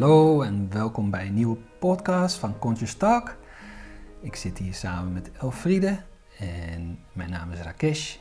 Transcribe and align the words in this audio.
Hallo 0.00 0.42
en 0.42 0.70
welkom 0.70 1.10
bij 1.10 1.26
een 1.26 1.34
nieuwe 1.34 1.56
podcast 1.78 2.36
van 2.36 2.58
Conscious 2.58 2.94
Talk. 2.94 3.36
Ik 4.20 4.36
zit 4.36 4.58
hier 4.58 4.74
samen 4.74 5.12
met 5.12 5.30
Elfriede 5.32 5.98
en 6.38 6.98
mijn 7.12 7.30
naam 7.30 7.52
is 7.52 7.60
Rakesh. 7.60 8.16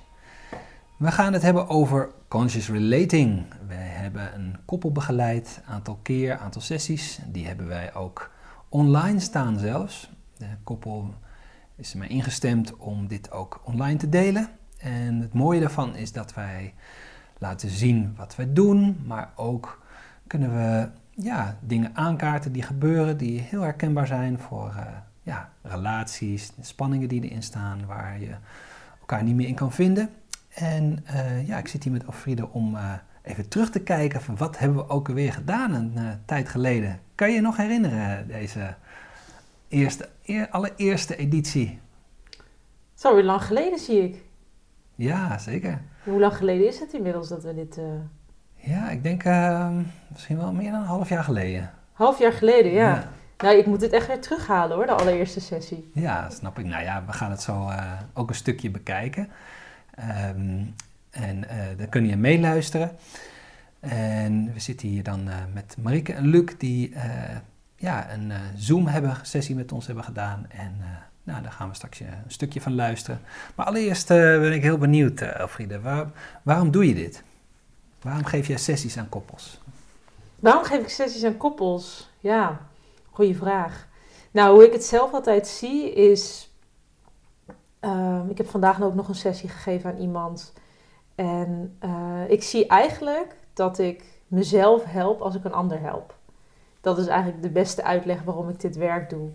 We 0.97 1.11
gaan 1.11 1.33
het 1.33 1.41
hebben 1.41 1.67
over 1.67 2.11
conscious 2.27 2.69
relating. 2.69 3.45
We 3.67 3.73
hebben 3.73 4.35
een 4.35 4.57
koppel 4.65 4.91
begeleid, 4.91 5.61
aantal 5.65 5.99
keer, 6.01 6.37
aantal 6.37 6.61
sessies. 6.61 7.19
Die 7.27 7.47
hebben 7.47 7.67
wij 7.67 7.93
ook 7.93 8.31
online 8.69 9.19
staan 9.19 9.59
zelfs. 9.59 10.09
De 10.37 10.45
koppel 10.63 11.13
is 11.75 11.93
mij 11.93 12.07
ingestemd 12.07 12.77
om 12.77 13.07
dit 13.07 13.31
ook 13.31 13.61
online 13.63 13.97
te 13.97 14.09
delen. 14.09 14.49
En 14.77 15.19
het 15.19 15.33
mooie 15.33 15.59
daarvan 15.59 15.95
is 15.95 16.11
dat 16.11 16.33
wij 16.33 16.73
laten 17.37 17.69
zien 17.69 18.13
wat 18.17 18.35
wij 18.35 18.53
doen, 18.53 19.03
maar 19.05 19.31
ook 19.35 19.81
kunnen 20.27 20.53
we 20.53 20.89
ja, 21.21 21.57
dingen 21.61 21.95
aankaarten 21.95 22.51
die 22.51 22.61
gebeuren, 22.61 23.17
die 23.17 23.39
heel 23.39 23.61
herkenbaar 23.61 24.07
zijn 24.07 24.39
voor 24.39 24.73
uh, 24.75 24.81
ja, 25.23 25.49
relaties, 25.61 26.51
spanningen 26.61 27.07
die 27.07 27.23
erin 27.23 27.43
staan, 27.43 27.85
waar 27.85 28.19
je 28.19 28.35
elkaar 28.99 29.23
niet 29.23 29.35
meer 29.35 29.47
in 29.47 29.55
kan 29.55 29.71
vinden. 29.71 30.09
En 30.49 31.05
uh, 31.05 31.47
ja, 31.47 31.57
ik 31.57 31.67
zit 31.67 31.83
hier 31.83 31.93
met 31.93 32.05
Alfriede 32.07 32.49
om 32.49 32.75
uh, 32.75 32.93
even 33.21 33.47
terug 33.47 33.69
te 33.69 33.81
kijken 33.81 34.21
van 34.21 34.37
wat 34.37 34.57
hebben 34.57 34.77
we 34.77 34.89
ook 34.89 35.07
alweer 35.07 35.33
gedaan 35.33 35.73
een 35.73 36.19
tijd 36.25 36.49
geleden. 36.49 36.99
Kan 37.15 37.29
je 37.29 37.35
je 37.35 37.41
nog 37.41 37.57
herinneren, 37.57 38.27
deze 38.27 38.75
eerste, 39.67 40.09
eer, 40.25 40.49
allereerste 40.49 41.15
editie? 41.15 41.79
Het 42.29 42.97
is 42.97 43.05
alweer 43.05 43.23
lang 43.23 43.43
geleden, 43.43 43.79
zie 43.79 44.03
ik. 44.03 44.23
Ja, 44.95 45.37
zeker. 45.37 45.81
Hoe 46.03 46.19
lang 46.19 46.35
geleden 46.35 46.67
is 46.67 46.79
het 46.79 46.93
inmiddels 46.93 47.29
dat 47.29 47.43
we 47.43 47.53
dit... 47.53 47.79
Ja, 48.61 48.89
ik 48.89 49.03
denk 49.03 49.23
uh, 49.23 49.69
misschien 50.07 50.37
wel 50.37 50.51
meer 50.51 50.71
dan 50.71 50.79
een 50.79 50.85
half 50.87 51.09
jaar 51.09 51.23
geleden. 51.23 51.71
Half 51.91 52.19
jaar 52.19 52.33
geleden, 52.33 52.71
ja. 52.71 52.87
ja. 52.87 53.09
Nou, 53.37 53.57
ik 53.57 53.65
moet 53.65 53.81
het 53.81 53.91
echt 53.91 54.07
weer 54.07 54.21
terughalen 54.21 54.75
hoor, 54.75 54.85
de 54.85 54.91
allereerste 54.91 55.39
sessie. 55.39 55.91
Ja, 55.93 56.29
snap 56.29 56.59
ik. 56.59 56.65
Nou 56.65 56.83
ja, 56.83 57.03
we 57.05 57.13
gaan 57.13 57.31
het 57.31 57.41
zo 57.41 57.69
uh, 57.69 57.91
ook 58.13 58.29
een 58.29 58.35
stukje 58.35 58.69
bekijken. 58.69 59.27
Um, 59.99 60.75
en 61.09 61.37
uh, 61.37 61.77
dan 61.77 61.89
kun 61.89 62.07
je 62.07 62.17
meeluisteren. 62.17 62.91
En 63.79 64.53
we 64.53 64.59
zitten 64.59 64.87
hier 64.87 65.03
dan 65.03 65.27
uh, 65.27 65.33
met 65.53 65.75
Marike 65.81 66.13
en 66.13 66.27
Luc, 66.27 66.51
die 66.57 66.93
ja, 67.75 68.11
een 68.11 68.31
Zoom-sessie 68.55 69.55
met 69.55 69.71
ons 69.71 69.85
hebben 69.85 70.03
gedaan. 70.03 70.45
En 70.49 70.75
nou, 71.23 71.41
daar 71.41 71.51
gaan 71.51 71.69
we 71.69 71.75
straks 71.75 71.99
een 71.99 72.07
stukje 72.27 72.61
van 72.61 72.75
luisteren. 72.75 73.19
Maar 73.55 73.65
allereerst 73.65 74.07
ben 74.07 74.53
ik 74.53 74.61
heel 74.61 74.77
benieuwd, 74.77 75.21
Elfriede. 75.21 75.79
Waar, 75.79 76.05
waarom 76.43 76.71
doe 76.71 76.87
je 76.87 76.93
dit? 76.93 77.23
Waarom 78.01 78.25
geef 78.25 78.47
jij 78.47 78.57
sessies 78.57 78.97
aan 78.97 79.09
koppels? 79.09 79.59
Waarom 80.39 80.63
geef 80.63 80.81
ik 80.81 80.89
sessies 80.89 81.23
aan 81.23 81.37
koppels? 81.37 82.09
Ja, 82.19 82.67
goede 83.11 83.35
vraag. 83.35 83.87
Nou, 84.31 84.53
hoe 84.53 84.65
ik 84.65 84.73
het 84.73 84.83
zelf 84.83 85.13
altijd 85.13 85.47
zie 85.47 85.93
is. 85.93 86.53
Uh, 87.81 88.19
ik 88.29 88.37
heb 88.37 88.49
vandaag 88.49 88.81
ook 88.81 88.95
nog 88.95 89.07
een 89.07 89.15
sessie 89.15 89.49
gegeven 89.49 89.89
aan 89.89 89.97
iemand. 89.97 90.53
En 91.15 91.77
uh, 91.83 92.29
ik 92.29 92.43
zie 92.43 92.67
eigenlijk 92.67 93.35
dat 93.53 93.79
ik 93.79 94.03
mezelf 94.27 94.83
help 94.83 95.21
als 95.21 95.35
ik 95.35 95.43
een 95.43 95.53
ander 95.53 95.79
help. 95.79 96.15
Dat 96.81 96.97
is 96.97 97.07
eigenlijk 97.07 97.41
de 97.41 97.49
beste 97.49 97.83
uitleg 97.83 98.23
waarom 98.23 98.49
ik 98.49 98.59
dit 98.59 98.75
werk 98.75 99.09
doe. 99.09 99.29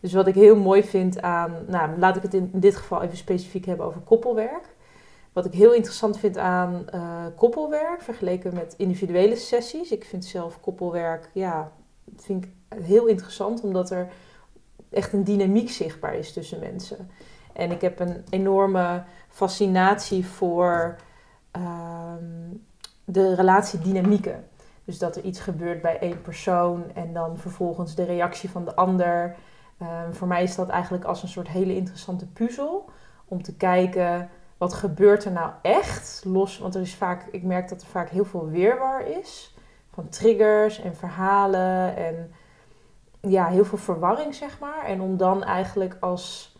Dus 0.00 0.12
wat 0.12 0.26
ik 0.26 0.34
heel 0.34 0.56
mooi 0.56 0.84
vind 0.84 1.22
aan, 1.22 1.64
nou 1.66 1.98
laat 1.98 2.16
ik 2.16 2.22
het 2.22 2.34
in 2.34 2.50
dit 2.52 2.76
geval 2.76 3.02
even 3.02 3.16
specifiek 3.16 3.64
hebben 3.64 3.86
over 3.86 4.00
koppelwerk. 4.00 4.73
Wat 5.34 5.44
ik 5.44 5.52
heel 5.52 5.72
interessant 5.72 6.18
vind 6.18 6.38
aan 6.38 6.86
uh, 6.94 7.24
koppelwerk, 7.36 8.02
vergeleken 8.02 8.54
met 8.54 8.74
individuele 8.76 9.36
sessies. 9.36 9.90
Ik 9.90 10.04
vind 10.04 10.24
zelf 10.24 10.60
koppelwerk, 10.60 11.30
ja, 11.32 11.72
vind 12.16 12.44
ik 12.44 12.50
heel 12.82 13.06
interessant, 13.06 13.62
omdat 13.62 13.90
er 13.90 14.08
echt 14.90 15.12
een 15.12 15.24
dynamiek 15.24 15.70
zichtbaar 15.70 16.14
is 16.14 16.32
tussen 16.32 16.60
mensen. 16.60 17.10
En 17.52 17.70
ik 17.70 17.80
heb 17.80 18.00
een 18.00 18.24
enorme 18.30 19.04
fascinatie 19.28 20.26
voor 20.26 20.96
uh, 21.56 22.12
de 23.04 23.34
relatiedynamieken. 23.34 24.44
Dus 24.84 24.98
dat 24.98 25.16
er 25.16 25.22
iets 25.22 25.40
gebeurt 25.40 25.82
bij 25.82 25.98
één 25.98 26.22
persoon 26.22 26.84
en 26.94 27.12
dan 27.12 27.38
vervolgens 27.38 27.94
de 27.94 28.04
reactie 28.04 28.50
van 28.50 28.64
de 28.64 28.74
ander. 28.74 29.36
Uh, 29.82 29.88
voor 30.10 30.28
mij 30.28 30.42
is 30.42 30.54
dat 30.54 30.68
eigenlijk 30.68 31.04
als 31.04 31.22
een 31.22 31.28
soort 31.28 31.48
hele 31.48 31.74
interessante 31.74 32.26
puzzel 32.26 32.90
om 33.24 33.42
te 33.42 33.56
kijken 33.56 34.30
wat 34.64 34.74
gebeurt 34.74 35.24
er 35.24 35.32
nou 35.32 35.50
echt? 35.62 36.22
Los, 36.26 36.58
want 36.58 36.74
er 36.74 36.80
is 36.80 36.94
vaak, 36.94 37.26
ik 37.30 37.42
merk 37.42 37.68
dat 37.68 37.82
er 37.82 37.86
vaak 37.86 38.08
heel 38.08 38.24
veel 38.24 38.48
weerwar 38.48 39.06
is. 39.06 39.54
Van 39.92 40.08
triggers 40.08 40.80
en 40.80 40.96
verhalen 40.96 41.96
en 41.96 42.32
ja, 43.20 43.46
heel 43.46 43.64
veel 43.64 43.78
verwarring, 43.78 44.34
zeg 44.34 44.58
maar. 44.58 44.84
En 44.84 45.00
om 45.00 45.16
dan 45.16 45.42
eigenlijk 45.42 45.96
als 46.00 46.56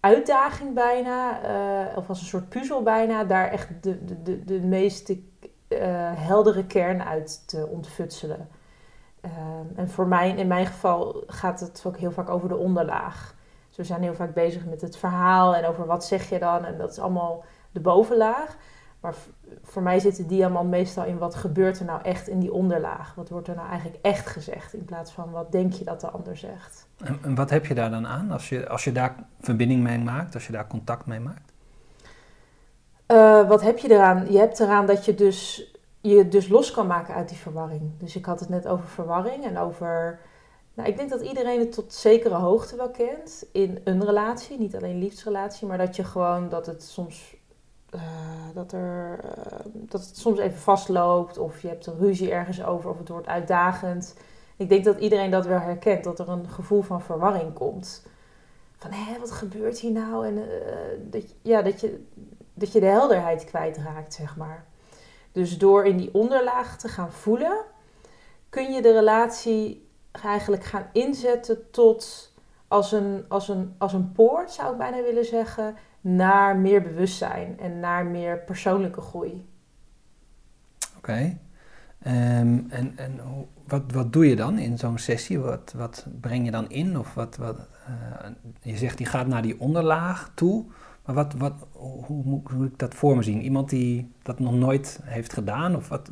uitdaging 0.00 0.74
bijna, 0.74 1.40
uh, 1.90 1.96
of 1.96 2.08
als 2.08 2.20
een 2.20 2.26
soort 2.26 2.48
puzzel 2.48 2.82
bijna, 2.82 3.24
daar 3.24 3.48
echt 3.48 3.68
de, 3.80 4.04
de, 4.04 4.22
de, 4.22 4.44
de 4.44 4.60
meest 4.60 5.08
uh, 5.08 5.16
heldere 6.14 6.66
kern 6.66 7.02
uit 7.02 7.48
te 7.48 7.66
ontfutselen. 7.66 8.48
Uh, 9.24 9.30
en 9.74 9.90
voor 9.90 10.06
mij, 10.06 10.30
in 10.30 10.46
mijn 10.46 10.66
geval, 10.66 11.22
gaat 11.26 11.60
het 11.60 11.84
ook 11.86 11.96
heel 11.96 12.12
vaak 12.12 12.28
over 12.28 12.48
de 12.48 12.56
onderlaag. 12.56 13.33
Dus 13.74 13.88
we 13.88 13.92
zijn 13.92 14.02
heel 14.02 14.14
vaak 14.14 14.34
bezig 14.34 14.64
met 14.64 14.80
het 14.80 14.96
verhaal 14.96 15.54
en 15.54 15.66
over 15.66 15.86
wat 15.86 16.04
zeg 16.04 16.28
je 16.28 16.38
dan. 16.38 16.64
En 16.64 16.78
dat 16.78 16.90
is 16.90 16.98
allemaal 16.98 17.44
de 17.72 17.80
bovenlaag. 17.80 18.56
Maar 19.00 19.14
voor 19.62 19.82
mij 19.82 19.98
zit 19.98 20.16
de 20.16 20.26
diamant 20.26 20.70
meestal 20.70 21.04
in 21.04 21.18
wat 21.18 21.34
gebeurt 21.34 21.78
er 21.78 21.84
nou 21.84 22.02
echt 22.02 22.28
in 22.28 22.40
die 22.40 22.52
onderlaag. 22.52 23.14
Wat 23.14 23.28
wordt 23.28 23.48
er 23.48 23.54
nou 23.54 23.68
eigenlijk 23.68 23.98
echt 24.02 24.26
gezegd 24.26 24.74
in 24.74 24.84
plaats 24.84 25.12
van 25.12 25.30
wat 25.30 25.52
denk 25.52 25.72
je 25.72 25.84
dat 25.84 26.00
de 26.00 26.10
ander 26.10 26.36
zegt. 26.36 26.86
En, 27.04 27.18
en 27.22 27.34
wat 27.34 27.50
heb 27.50 27.66
je 27.66 27.74
daar 27.74 27.90
dan 27.90 28.06
aan 28.06 28.30
als 28.30 28.48
je, 28.48 28.68
als 28.68 28.84
je 28.84 28.92
daar 28.92 29.14
verbinding 29.40 29.82
mee 29.82 29.98
maakt, 29.98 30.34
als 30.34 30.46
je 30.46 30.52
daar 30.52 30.66
contact 30.66 31.06
mee 31.06 31.20
maakt? 31.20 31.52
Uh, 33.08 33.48
wat 33.48 33.62
heb 33.62 33.78
je 33.78 33.90
eraan? 33.90 34.32
Je 34.32 34.38
hebt 34.38 34.60
eraan 34.60 34.86
dat 34.86 35.04
je 35.04 35.14
dus, 35.14 35.70
je 36.00 36.28
dus 36.28 36.48
los 36.48 36.70
kan 36.70 36.86
maken 36.86 37.14
uit 37.14 37.28
die 37.28 37.38
verwarring. 37.38 37.90
Dus 37.98 38.16
ik 38.16 38.24
had 38.24 38.40
het 38.40 38.48
net 38.48 38.66
over 38.66 38.88
verwarring 38.88 39.44
en 39.44 39.58
over 39.58 40.18
nou, 40.74 40.88
ik 40.88 40.96
denk 40.96 41.10
dat 41.10 41.20
iedereen 41.20 41.58
het 41.58 41.72
tot 41.72 41.92
zekere 41.92 42.34
hoogte 42.34 42.76
wel 42.76 42.90
kent 42.90 43.44
in 43.52 43.80
een 43.84 44.04
relatie, 44.04 44.58
niet 44.58 44.76
alleen 44.76 44.98
liefdesrelatie, 44.98 45.66
maar 45.66 45.78
dat 45.78 45.96
je 45.96 46.04
gewoon 46.04 46.48
dat 46.48 46.66
het 46.66 46.82
soms 46.82 47.36
uh, 47.94 48.00
dat, 48.54 48.72
er, 48.72 49.20
uh, 49.24 49.58
dat 49.72 50.00
het 50.00 50.18
soms 50.18 50.38
even 50.38 50.58
vastloopt 50.58 51.38
of 51.38 51.62
je 51.62 51.68
hebt 51.68 51.86
een 51.86 51.98
ruzie 51.98 52.30
ergens 52.30 52.64
over 52.64 52.90
of 52.90 52.98
het 52.98 53.08
wordt 53.08 53.26
uitdagend. 53.26 54.16
Ik 54.56 54.68
denk 54.68 54.84
dat 54.84 54.98
iedereen 54.98 55.30
dat 55.30 55.46
wel 55.46 55.58
herkent, 55.58 56.04
dat 56.04 56.18
er 56.18 56.28
een 56.28 56.48
gevoel 56.48 56.82
van 56.82 57.02
verwarring 57.02 57.52
komt. 57.52 58.06
Van 58.76 58.90
hé, 58.92 59.18
wat 59.18 59.30
gebeurt 59.30 59.78
hier 59.78 59.92
nou? 59.92 60.26
En 60.26 60.36
uh, 60.36 60.44
dat, 61.10 61.34
ja, 61.42 61.62
dat, 61.62 61.80
je, 61.80 62.04
dat 62.54 62.72
je 62.72 62.80
de 62.80 62.86
helderheid 62.86 63.44
kwijtraakt, 63.44 64.14
zeg 64.14 64.36
maar. 64.36 64.66
Dus 65.32 65.58
door 65.58 65.86
in 65.86 65.96
die 65.96 66.14
onderlaag 66.14 66.78
te 66.78 66.88
gaan 66.88 67.12
voelen, 67.12 67.64
kun 68.48 68.72
je 68.72 68.82
de 68.82 68.92
relatie 68.92 69.83
eigenlijk 70.22 70.64
gaan 70.64 70.86
inzetten 70.92 71.70
tot 71.70 72.32
als 72.68 72.92
een, 72.92 73.24
als, 73.28 73.48
een, 73.48 73.74
als 73.78 73.92
een 73.92 74.12
poort, 74.12 74.50
zou 74.50 74.72
ik 74.72 74.78
bijna 74.78 75.02
willen 75.02 75.24
zeggen, 75.24 75.74
naar 76.00 76.56
meer 76.56 76.82
bewustzijn 76.82 77.58
en 77.60 77.80
naar 77.80 78.06
meer 78.06 78.38
persoonlijke 78.38 79.00
groei. 79.00 79.46
Oké. 80.96 81.38
Ehm, 81.98 82.58
en 82.68 82.92
en 82.96 83.20
wat, 83.66 83.82
wat 83.92 84.12
doe 84.12 84.28
je 84.28 84.36
dan 84.36 84.58
in 84.58 84.78
zo'n 84.78 84.98
sessie? 84.98 85.38
Wat, 85.38 85.74
wat 85.76 86.06
breng 86.20 86.44
je 86.44 86.50
dan 86.50 86.70
in? 86.70 86.98
Of 86.98 87.14
wat, 87.14 87.36
wat, 87.36 87.68
uh, 87.88 88.30
je 88.60 88.76
zegt 88.76 88.98
die 88.98 89.06
gaat 89.06 89.26
naar 89.26 89.42
die 89.42 89.60
onderlaag 89.60 90.32
toe. 90.34 90.64
Maar 91.04 91.14
wat, 91.14 91.32
wat, 91.32 91.52
hoe, 91.72 92.04
hoe 92.04 92.42
moet 92.56 92.72
ik 92.72 92.78
dat 92.78 92.94
voor 92.94 93.16
me 93.16 93.22
zien? 93.22 93.42
Iemand 93.42 93.70
die 93.70 94.12
dat 94.22 94.38
nog 94.38 94.54
nooit 94.54 95.00
heeft 95.02 95.32
gedaan? 95.32 95.76
Of 95.76 95.88
wat 95.88 96.10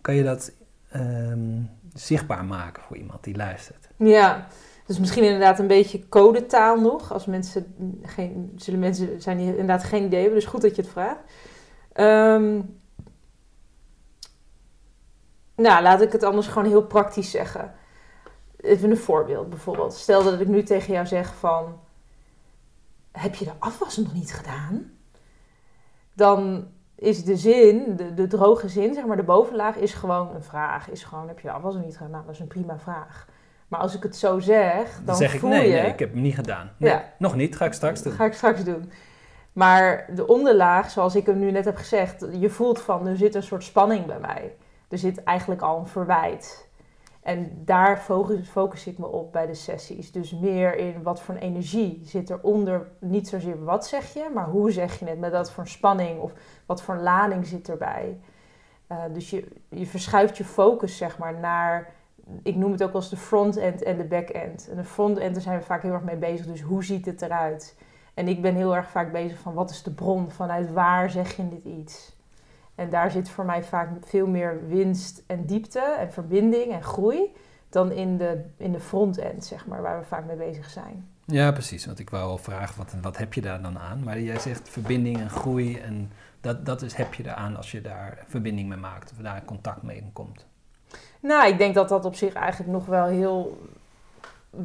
kan 0.00 0.14
je 0.14 0.22
dat 0.22 0.52
um, 0.94 1.70
zichtbaar 1.92 2.44
maken 2.44 2.82
voor 2.82 2.96
iemand 2.96 3.24
die 3.24 3.36
luistert. 3.36 3.88
Ja, 3.96 4.46
dus 4.86 4.98
misschien 4.98 5.24
inderdaad 5.24 5.58
een 5.58 5.66
beetje 5.66 6.08
codetaal 6.08 6.80
nog. 6.80 7.12
Als 7.12 7.26
mensen 7.26 7.74
geen, 8.02 8.52
zullen 8.56 8.80
mensen 8.80 9.22
zijn 9.22 9.36
die 9.36 9.46
inderdaad 9.46 9.84
geen 9.84 10.04
idee 10.04 10.20
hebben, 10.20 10.38
dus 10.38 10.48
goed 10.48 10.62
dat 10.62 10.76
je 10.76 10.82
het 10.82 10.90
vraagt. 10.90 11.20
Um, 11.94 12.80
nou, 15.56 15.82
laat 15.82 16.00
ik 16.00 16.12
het 16.12 16.22
anders 16.22 16.46
gewoon 16.46 16.68
heel 16.68 16.86
praktisch 16.86 17.30
zeggen. 17.30 17.74
Even 18.56 18.90
een 18.90 18.96
voorbeeld 18.96 19.50
bijvoorbeeld. 19.50 19.94
Stel 19.94 20.24
dat 20.24 20.40
ik 20.40 20.48
nu 20.48 20.62
tegen 20.62 20.92
jou 20.92 21.06
zeg 21.06 21.34
van... 21.34 21.80
Heb 23.12 23.34
je 23.34 23.44
de 23.44 23.52
afwas 23.58 23.96
nog 23.96 24.14
niet 24.14 24.32
gedaan? 24.32 24.90
Dan 26.14 26.68
is 26.98 27.24
de 27.24 27.36
zin, 27.36 27.96
de, 27.96 28.14
de 28.14 28.26
droge 28.26 28.68
zin, 28.68 28.94
zeg 28.94 29.06
maar, 29.06 29.16
de 29.16 29.22
bovenlaag 29.22 29.76
is 29.76 29.94
gewoon 29.94 30.34
een 30.34 30.42
vraag. 30.42 30.90
Is 30.90 31.04
gewoon, 31.04 31.28
heb 31.28 31.40
je 31.40 31.48
de 31.48 31.54
afwas 31.54 31.74
nog 31.74 31.84
niet 31.84 31.96
gedaan? 31.96 32.10
Nou, 32.10 32.24
dat 32.24 32.34
is 32.34 32.40
een 32.40 32.46
prima 32.46 32.78
vraag. 32.78 33.26
Maar 33.68 33.80
als 33.80 33.94
ik 33.94 34.02
het 34.02 34.16
zo 34.16 34.38
zeg, 34.38 34.94
dan, 34.94 35.04
dan 35.04 35.16
zeg 35.16 35.34
ik 35.34 35.40
voel 35.40 35.50
nee, 35.50 35.68
je... 35.68 35.74
nee, 35.74 35.90
ik 35.90 35.98
heb 35.98 36.12
hem 36.12 36.22
niet 36.22 36.34
gedaan. 36.34 36.70
Nee, 36.76 36.90
ja. 36.90 37.12
Nog 37.18 37.36
niet, 37.36 37.56
ga 37.56 37.64
ik 37.64 37.72
straks 37.72 38.02
doen. 38.02 38.12
Ga 38.12 38.24
ik 38.24 38.32
straks 38.32 38.64
doen. 38.64 38.90
Maar 39.52 40.06
de 40.14 40.26
onderlaag, 40.26 40.90
zoals 40.90 41.16
ik 41.16 41.26
hem 41.26 41.38
nu 41.38 41.50
net 41.50 41.64
heb 41.64 41.76
gezegd, 41.76 42.26
je 42.32 42.50
voelt 42.50 42.80
van, 42.80 43.06
er 43.06 43.16
zit 43.16 43.34
een 43.34 43.42
soort 43.42 43.64
spanning 43.64 44.06
bij 44.06 44.18
mij. 44.18 44.54
Er 44.88 44.98
zit 44.98 45.24
eigenlijk 45.24 45.62
al 45.62 45.78
een 45.78 45.86
verwijt. 45.86 46.67
En 47.28 47.62
daar 47.64 47.96
focus, 48.44 48.86
ik 48.86 48.98
me 48.98 49.06
op 49.06 49.32
bij 49.32 49.46
de 49.46 49.54
sessies. 49.54 50.12
Dus 50.12 50.32
meer 50.32 50.76
in 50.76 51.02
wat 51.02 51.20
voor 51.20 51.34
energie 51.34 52.00
zit 52.04 52.30
eronder. 52.30 52.88
Niet 53.00 53.28
zozeer 53.28 53.64
wat 53.64 53.86
zeg 53.86 54.12
je, 54.14 54.30
maar 54.34 54.48
hoe 54.48 54.70
zeg 54.70 54.98
je 54.98 55.04
het. 55.04 55.18
Met 55.18 55.32
dat 55.32 55.52
voor 55.52 55.66
spanning 55.66 56.20
of 56.20 56.32
wat 56.66 56.82
voor 56.82 56.96
lading 56.96 57.46
zit 57.46 57.68
erbij. 57.68 58.20
Uh, 58.92 58.98
dus 59.12 59.30
je, 59.30 59.48
je 59.68 59.86
verschuift 59.86 60.36
je 60.36 60.44
focus 60.44 60.96
zeg 60.96 61.18
maar 61.18 61.38
naar 61.38 61.94
ik 62.42 62.56
noem 62.56 62.72
het 62.72 62.82
ook 62.82 62.92
als 62.92 63.10
de 63.10 63.16
front-end 63.16 63.82
en 63.82 63.96
de 63.96 64.04
back-end. 64.04 64.68
En 64.70 64.76
de 64.76 64.84
front-end, 64.84 65.34
daar 65.34 65.42
zijn 65.42 65.58
we 65.58 65.64
vaak 65.64 65.82
heel 65.82 65.92
erg 65.92 66.02
mee 66.02 66.16
bezig. 66.16 66.46
Dus 66.46 66.60
hoe 66.60 66.84
ziet 66.84 67.06
het 67.06 67.22
eruit? 67.22 67.76
En 68.14 68.28
ik 68.28 68.42
ben 68.42 68.54
heel 68.54 68.76
erg 68.76 68.88
vaak 68.88 69.12
bezig 69.12 69.38
van 69.38 69.54
wat 69.54 69.70
is 69.70 69.82
de 69.82 69.94
bron? 69.94 70.30
Vanuit 70.30 70.72
waar 70.72 71.10
zeg 71.10 71.36
je 71.36 71.48
dit 71.48 71.64
iets? 71.64 72.17
En 72.78 72.90
daar 72.90 73.10
zit 73.10 73.30
voor 73.30 73.44
mij 73.44 73.64
vaak 73.64 73.88
veel 74.00 74.26
meer 74.26 74.68
winst 74.68 75.22
en 75.26 75.46
diepte 75.46 75.96
en 75.98 76.12
verbinding 76.12 76.72
en 76.72 76.82
groei 76.82 77.34
dan 77.68 77.92
in 77.92 78.16
de, 78.16 78.44
in 78.56 78.72
de 78.72 78.80
front-end, 78.80 79.44
zeg 79.44 79.66
maar, 79.66 79.82
waar 79.82 79.98
we 79.98 80.06
vaak 80.06 80.24
mee 80.24 80.36
bezig 80.36 80.70
zijn. 80.70 81.08
Ja, 81.24 81.52
precies. 81.52 81.86
Want 81.86 81.98
ik 81.98 82.10
wou 82.10 82.30
al 82.30 82.38
vragen, 82.38 82.76
wat, 82.76 82.94
wat 83.02 83.16
heb 83.16 83.34
je 83.34 83.40
daar 83.40 83.62
dan 83.62 83.78
aan? 83.78 84.04
Maar 84.04 84.20
jij 84.20 84.38
zegt 84.38 84.68
verbinding 84.68 85.18
en 85.18 85.30
groei 85.30 85.78
en 85.78 86.12
dat, 86.40 86.66
dat 86.66 86.82
is, 86.82 86.94
heb 86.94 87.14
je 87.14 87.22
eraan 87.24 87.56
als 87.56 87.70
je 87.70 87.80
daar 87.80 88.24
verbinding 88.26 88.68
mee 88.68 88.78
maakt 88.78 89.10
of 89.10 89.16
daar 89.16 89.44
contact 89.44 89.82
mee 89.82 90.10
komt. 90.12 90.46
Nou, 91.20 91.48
ik 91.48 91.58
denk 91.58 91.74
dat 91.74 91.88
dat 91.88 92.04
op 92.04 92.14
zich 92.14 92.32
eigenlijk 92.32 92.72
nog 92.72 92.86
wel 92.86 93.06
heel 93.06 93.58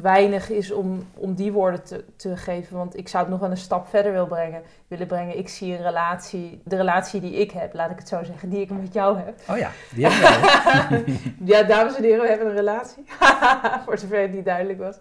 weinig 0.00 0.50
is 0.50 0.72
om, 0.72 1.06
om 1.14 1.34
die 1.34 1.52
woorden 1.52 1.84
te, 1.84 2.04
te 2.16 2.36
geven. 2.36 2.76
Want 2.76 2.96
ik 2.96 3.08
zou 3.08 3.22
het 3.22 3.32
nog 3.32 3.40
wel 3.40 3.50
een 3.50 3.56
stap 3.56 3.88
verder 3.88 4.12
wil 4.12 4.26
brengen, 4.26 4.62
willen 4.88 5.06
brengen. 5.06 5.38
Ik 5.38 5.48
zie 5.48 5.76
een 5.76 5.82
relatie, 5.82 6.62
de 6.64 6.76
relatie 6.76 7.20
die 7.20 7.32
ik 7.32 7.50
heb, 7.50 7.74
laat 7.74 7.90
ik 7.90 7.98
het 7.98 8.08
zo 8.08 8.24
zeggen, 8.24 8.48
die 8.48 8.60
ik 8.60 8.70
met 8.70 8.92
jou 8.92 9.18
heb. 9.18 9.40
Oh 9.50 9.56
ja, 9.56 9.70
die 9.94 10.06
heb 10.06 11.06
ja, 11.52 11.62
dames 11.62 11.96
en 11.96 12.02
heren, 12.02 12.20
we 12.20 12.28
hebben 12.28 12.46
een 12.46 12.54
relatie. 12.54 13.04
Voor 13.84 13.98
zover 13.98 14.20
het 14.20 14.32
niet 14.32 14.44
duidelijk 14.44 14.78
was. 14.78 15.00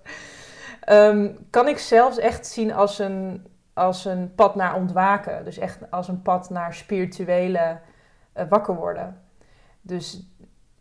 Ehm, 0.82 1.30
kan 1.50 1.68
ik 1.68 1.78
zelfs 1.78 2.18
echt 2.18 2.48
zien 2.48 2.74
als 2.74 3.00
een, 3.00 3.48
als 3.74 4.06
een 4.06 4.36
pad 4.36 4.56
naar 4.56 4.76
ontwaken. 4.76 5.46
Dus 5.46 5.58
echt 5.58 5.92
als 5.92 6.08
een 6.08 6.22
pad 6.22 6.50
naar 6.50 6.74
spirituele 6.74 7.80
uh, 8.38 8.44
wakker 8.50 8.76
worden. 8.76 9.22
Dus 9.82 10.28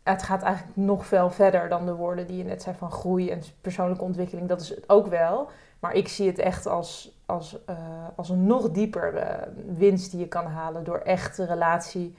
het 0.03 0.23
gaat 0.23 0.43
eigenlijk 0.43 0.77
nog 0.77 1.07
veel 1.07 1.31
verder 1.31 1.69
dan 1.69 1.87
de 1.87 1.95
woorden 1.95 2.27
die 2.27 2.37
je 2.37 2.45
net 2.45 2.63
zei 2.63 2.77
van 2.77 2.91
groei 2.91 3.31
en 3.31 3.43
persoonlijke 3.61 4.05
ontwikkeling. 4.05 4.49
Dat 4.49 4.61
is 4.61 4.69
het 4.69 4.89
ook 4.89 5.07
wel. 5.07 5.51
Maar 5.79 5.95
ik 5.95 6.09
zie 6.09 6.27
het 6.27 6.39
echt 6.39 6.67
als, 6.67 7.19
als, 7.27 7.59
uh, 7.71 7.77
als 8.17 8.29
een 8.29 8.47
nog 8.47 8.71
diepere 8.71 9.49
winst 9.77 10.11
die 10.11 10.21
je 10.21 10.29
kan 10.29 10.47
halen 10.47 10.85
door 10.85 10.99
echt 10.99 11.37
de 11.37 11.45
relatie 11.45 12.15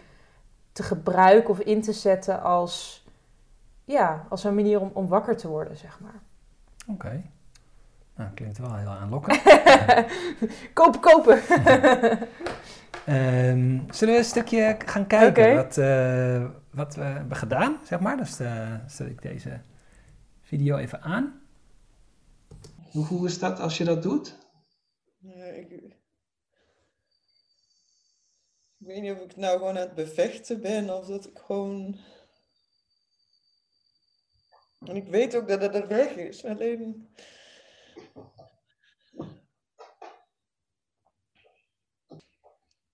te 0.71 0.83
gebruiken 0.83 1.49
of 1.49 1.59
in 1.59 1.81
te 1.81 1.93
zetten 1.93 2.41
als, 2.41 3.05
ja, 3.83 4.25
als 4.29 4.43
een 4.43 4.55
manier 4.55 4.79
om, 4.79 4.91
om 4.93 5.07
wakker 5.07 5.37
te 5.37 5.47
worden, 5.47 5.77
zeg 5.77 5.99
maar. 5.99 6.19
Oké. 6.87 7.21
Nou, 8.15 8.29
klinkt 8.33 8.57
wel 8.57 8.75
heel 8.75 8.89
aanlokkend. 8.89 9.41
kopen, 10.73 10.99
kopen. 10.99 11.37
um, 13.15 13.85
zullen 13.89 14.13
we 14.13 14.19
een 14.19 14.23
stukje 14.23 14.77
gaan 14.85 15.07
kijken 15.07 15.43
okay. 15.43 15.55
wat, 15.55 15.77
uh, 15.77 16.43
wat 16.73 16.95
we 16.95 17.03
hebben 17.03 17.37
gedaan, 17.37 17.79
zeg 17.85 17.99
maar? 17.99 18.17
Dus 18.17 18.39
uh, 18.39 18.75
zet 18.87 19.09
ik 19.09 19.21
deze 19.21 19.61
video 20.41 20.77
even 20.77 21.01
aan. 21.01 21.41
Hoe, 22.91 23.05
hoe 23.05 23.27
is 23.27 23.39
dat 23.39 23.59
als 23.59 23.77
je 23.77 23.83
dat 23.83 24.03
doet? 24.03 24.37
Ik, 25.53 25.69
ik 28.77 28.89
weet 28.89 29.01
niet 29.01 29.11
of 29.11 29.19
ik 29.19 29.35
nou 29.35 29.57
gewoon 29.57 29.77
aan 29.77 29.81
het 29.81 29.95
bevechten 29.95 30.61
ben 30.61 30.97
of 30.97 31.05
dat 31.05 31.25
ik 31.25 31.39
gewoon. 31.45 31.99
En 34.79 34.95
ik 34.95 35.07
weet 35.07 35.35
ook 35.35 35.47
dat 35.47 35.61
het 35.61 35.75
er 35.75 35.87
weg 35.87 36.15
is. 36.15 36.45
Alleen. 36.45 37.09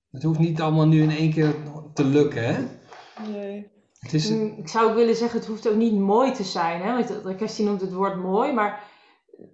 Het 0.09 0.23
hoeft 0.23 0.39
niet 0.39 0.61
allemaal 0.61 0.87
nu 0.87 1.01
in 1.01 1.09
één 1.09 1.33
keer 1.33 1.55
te 1.93 2.03
lukken, 2.03 2.55
hè? 2.55 2.79
Nee. 3.27 3.71
Het 3.99 4.13
is 4.13 4.29
mm, 4.29 4.57
Ik 4.57 4.67
zou 4.67 4.89
ook 4.89 4.95
willen 4.95 5.15
zeggen, 5.15 5.39
het 5.39 5.47
hoeft 5.47 5.67
ook 5.67 5.75
niet 5.75 5.93
mooi 5.93 6.31
te 6.31 6.43
zijn. 6.43 6.81
Hè? 6.81 7.21
Want 7.23 7.35
Kirstie 7.35 7.65
noemt 7.65 7.81
het 7.81 7.93
woord 7.93 8.15
mooi, 8.15 8.53
maar 8.53 8.83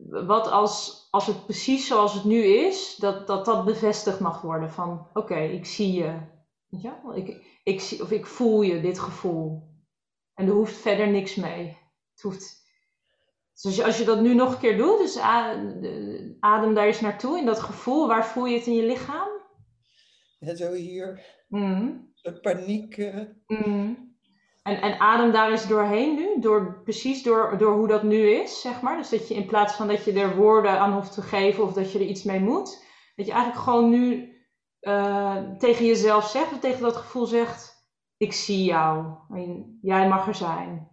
wat 0.10 0.48
als, 0.48 1.08
als 1.12 1.28
het 1.28 1.46
precies 1.46 1.88
zoals 1.88 2.14
het 2.14 2.24
nu 2.24 2.44
is, 2.44 2.96
dat 2.96 3.28
dat, 3.28 3.46
dat 3.46 3.66
bevestigd 3.66 4.20
mag 4.20 4.42
worden 4.42 4.72
van 4.72 5.08
oké, 5.14 5.40
ik 5.40 5.66
zie 5.66 5.94
je. 5.94 6.20
Ja? 6.68 7.02
Ik, 7.14 7.60
ik 7.64 7.82
zie, 7.82 8.02
of 8.02 8.12
ik 8.12 8.26
voel 8.26 8.62
je, 8.62 8.82
dit 8.82 9.00
gevoel. 9.00 9.74
En 10.34 10.48
er 10.48 10.54
hoeft 10.54 10.76
verder 10.76 11.08
niks 11.08 11.36
mee. 11.36 11.78
Het 12.12 12.22
hoeft, 12.22 12.64
dus 13.62 13.82
als 13.82 13.98
je 13.98 14.06
dat 14.06 14.22
nu 14.22 14.34
nog 14.34 14.54
een 14.54 14.60
keer 14.60 14.78
doet, 14.78 14.98
dus 14.98 15.18
adem 16.40 16.74
daar 16.74 16.86
eens 16.86 17.02
naartoe 17.02 17.38
in 17.38 17.46
dat 17.46 17.60
gevoel. 17.60 18.08
Waar 18.08 18.26
voel 18.26 18.46
je 18.46 18.58
het 18.58 18.68
in 18.68 18.76
je 18.76 18.86
lichaam? 18.86 19.28
Ja, 20.40 20.56
zo 20.56 20.72
hier. 20.74 21.26
Mm. 21.48 22.14
Paniek. 22.42 23.12
Mm. 23.48 24.14
En, 24.64 24.82
en 24.82 25.00
adem 25.00 25.32
daar 25.32 25.52
eens 25.52 25.68
doorheen 25.68 26.16
nu, 26.16 26.40
door, 26.40 26.82
precies 26.84 27.24
door, 27.24 27.58
door 27.58 27.74
hoe 27.74 27.88
dat 27.88 28.04
nu 28.04 28.30
is, 28.30 28.62
zeg 28.62 28.82
maar. 28.82 28.98
Dus 28.98 29.10
dat 29.10 29.28
je 29.28 29.34
in 29.34 29.46
plaats 29.46 29.74
van 29.74 29.88
dat 29.88 30.06
je 30.06 30.14
er 30.14 30.36
woorden 30.36 30.80
aan 30.80 30.94
hoeft 30.94 31.14
te 31.14 31.22
geven 31.22 31.64
of 31.64 31.74
dat 31.74 31.92
je 31.92 32.00
er 32.00 32.06
iets 32.06 32.24
mee 32.24 32.40
moet, 32.40 32.84
dat 33.16 33.26
je 33.26 33.32
eigenlijk 33.32 33.64
gewoon 33.64 33.90
nu 33.90 34.34
uh, 34.82 35.38
tegen 35.58 35.86
jezelf 35.86 36.28
zegt, 36.28 36.52
of 36.52 36.60
tegen 36.60 36.82
dat 36.82 36.96
gevoel 36.96 37.26
zegt, 37.26 37.88
ik 38.18 38.34
zie 38.34 38.64
jou, 38.64 39.16
en 39.30 39.78
jij 39.82 40.08
mag 40.08 40.28
er 40.28 40.36
zijn. 40.36 40.90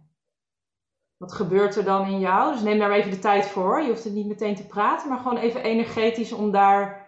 Wat 1.17 1.33
gebeurt 1.33 1.75
er 1.75 1.83
dan 1.83 2.07
in 2.07 2.19
jou? 2.19 2.53
Dus 2.53 2.61
neem 2.61 2.79
daar 2.79 2.91
even 2.91 3.11
de 3.11 3.19
tijd 3.19 3.45
voor. 3.45 3.81
Je 3.81 3.87
hoeft 3.87 4.03
het 4.03 4.13
niet 4.13 4.27
meteen 4.27 4.55
te 4.55 4.67
praten, 4.67 5.09
maar 5.09 5.17
gewoon 5.17 5.37
even 5.37 5.63
energetisch 5.63 6.31
om 6.31 6.51
daar 6.51 7.02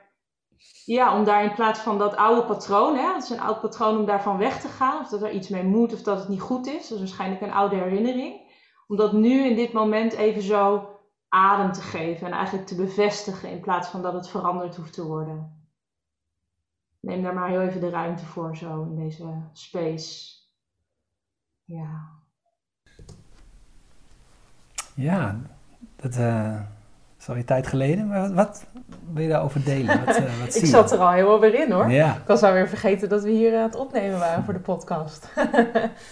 ja, 0.86 1.18
om 1.18 1.24
daar 1.24 1.44
in 1.44 1.54
plaats 1.54 1.80
van 1.80 1.98
dat 1.98 2.16
oude 2.16 2.44
patroon, 2.46 2.96
hè, 2.96 3.14
het 3.14 3.24
is 3.24 3.30
een 3.30 3.40
oud 3.40 3.62
patroon 3.62 3.98
om 3.98 4.06
daarvan 4.06 4.38
weg 4.38 4.62
te 4.62 4.68
gaan, 4.68 5.00
of 5.00 5.10
dat 5.10 5.22
er 5.22 5.32
iets 5.32 5.50
mee 5.50 5.64
moet 5.64 5.94
of 5.94 6.02
dat 6.02 6.20
het 6.20 6.28
niet 6.28 6.42
goed 6.42 6.68
is, 6.68 6.88
dat 6.88 6.92
is 6.92 7.00
waarschijnlijk 7.00 7.42
een 7.42 7.54
oude 7.54 7.76
herinnering, 7.76 8.42
om 8.88 8.98
dat 8.98 9.14
nu 9.14 9.46
in 9.46 9.56
dit 9.56 9.74
moment 9.74 10.14
even 10.14 10.42
zo 10.42 10.90
adem 11.30 11.72
te 11.72 11.82
geven 11.82 12.28
en 12.28 12.34
eigenlijk 12.34 12.68
te 12.68 12.76
bevestigen 12.76 13.50
in 13.50 13.60
plaats 13.60 13.88
van 13.88 14.02
dat 14.02 14.14
het 14.14 14.30
veranderd 14.30 14.76
hoeft 14.76 14.94
te 14.94 15.06
worden. 15.06 15.68
Neem 17.00 17.24
daar 17.24 17.34
maar 17.34 17.50
heel 17.50 17.62
even 17.62 17.82
de 17.82 17.90
ruimte 17.90 18.26
voor 18.26 18.58
zo 18.58 18.84
in 18.84 18.96
deze 18.96 19.50
space. 19.54 20.34
Ja. 21.64 22.14
Ja, 24.96 25.40
dat, 25.96 26.16
uh, 26.16 26.62
is 27.34 27.42
een 27.42 27.46
tijd 27.46 27.68
geleden, 27.68 28.08
maar 28.08 28.34
wat, 28.34 28.66
wil 29.14 29.24
je 29.24 29.30
daarover 29.30 29.64
delen? 29.64 30.06
Wat, 30.06 30.20
uh, 30.20 30.40
wat 30.40 30.56
ik 30.62 30.66
zat 30.66 30.92
er 30.92 31.00
al 31.00 31.12
helemaal 31.12 31.40
weer 31.40 31.54
in 31.54 31.72
hoor. 31.72 31.90
Ja. 31.90 32.16
Ik 32.16 32.28
was 32.28 32.44
alweer 32.44 32.68
vergeten 32.68 33.10
dat 33.10 33.24
we 33.24 33.30
hier 33.30 33.58
aan 33.58 33.64
het 33.64 33.76
opnemen 33.76 34.20
waren 34.20 34.44
voor 34.44 34.54
de 34.54 34.60
podcast. 34.60 35.28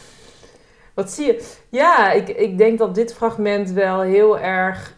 wat 0.96 1.12
zie 1.12 1.25
je? 1.25 1.55
Ja, 1.70 2.12
ik, 2.12 2.29
ik 2.29 2.58
denk 2.58 2.77
dat 2.77 2.96
dit 2.96 3.13
fragment 3.13 3.72
wel 3.72 4.01
heel 4.01 4.39
erg 4.39 4.96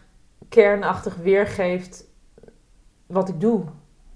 kernachtig 0.48 1.16
weergeeft 1.16 2.04
wat 3.06 3.28
ik 3.28 3.40
doe. 3.40 3.64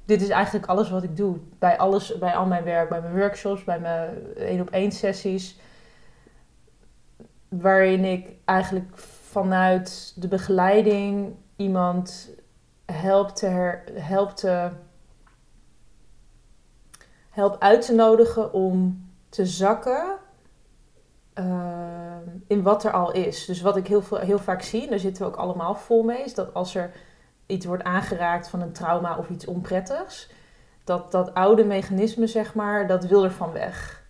Dit 0.05 0.23
is 0.23 0.29
eigenlijk 0.29 0.67
alles 0.67 0.91
wat 0.91 1.03
ik 1.03 1.17
doe. 1.17 1.37
Bij 1.59 1.79
alles, 1.79 2.19
bij 2.19 2.35
al 2.35 2.47
mijn 2.47 2.65
werk, 2.65 2.89
bij 2.89 3.01
mijn 3.01 3.17
workshops, 3.17 3.65
bij 3.65 3.81
mijn 3.81 4.11
één 4.37 4.61
op 4.61 4.71
één 4.71 4.93
sessies. 4.93 5.59
Waarin 7.49 8.05
ik 8.05 8.29
eigenlijk 8.45 8.99
vanuit 9.31 10.13
de 10.17 10.29
begeleiding 10.29 11.35
iemand 11.61 12.31
helpt, 12.85 13.37
te 13.37 13.47
helpt, 13.93 14.37
te, 14.37 14.71
uit 17.59 17.87
te 17.87 17.95
nodigen 17.95 18.53
om 18.53 19.09
te 19.29 19.47
zakken 19.47 20.19
uh, 21.35 22.17
in 22.47 22.63
wat 22.63 22.85
er 22.85 22.93
al 22.93 23.13
is. 23.13 23.45
Dus 23.45 23.61
wat 23.61 23.77
ik 23.77 23.87
heel, 23.87 24.03
veel, 24.03 24.19
heel 24.19 24.39
vaak 24.39 24.63
zie, 24.63 24.83
en 24.83 24.91
daar 24.91 24.99
zitten 24.99 25.23
we 25.23 25.29
ook 25.29 25.37
allemaal 25.37 25.75
vol 25.75 26.03
mee, 26.03 26.23
is 26.25 26.35
dat 26.35 26.55
als 26.55 26.75
er 26.75 26.93
iets 27.47 27.67
wordt 27.67 27.83
aangeraakt 27.83 28.49
van 28.49 28.61
een 28.61 28.73
trauma 28.73 29.19
of 29.19 29.29
iets 29.29 29.47
onprettigs, 29.47 30.31
dat 30.85 31.13
dat 31.13 31.35
oude 31.35 31.65
mechanisme, 31.65 32.27
zeg 32.27 32.55
maar, 32.55 32.87
dat 32.87 33.05
wil 33.05 33.25
er 33.25 33.33
van 33.33 33.53
weg. 33.53 34.05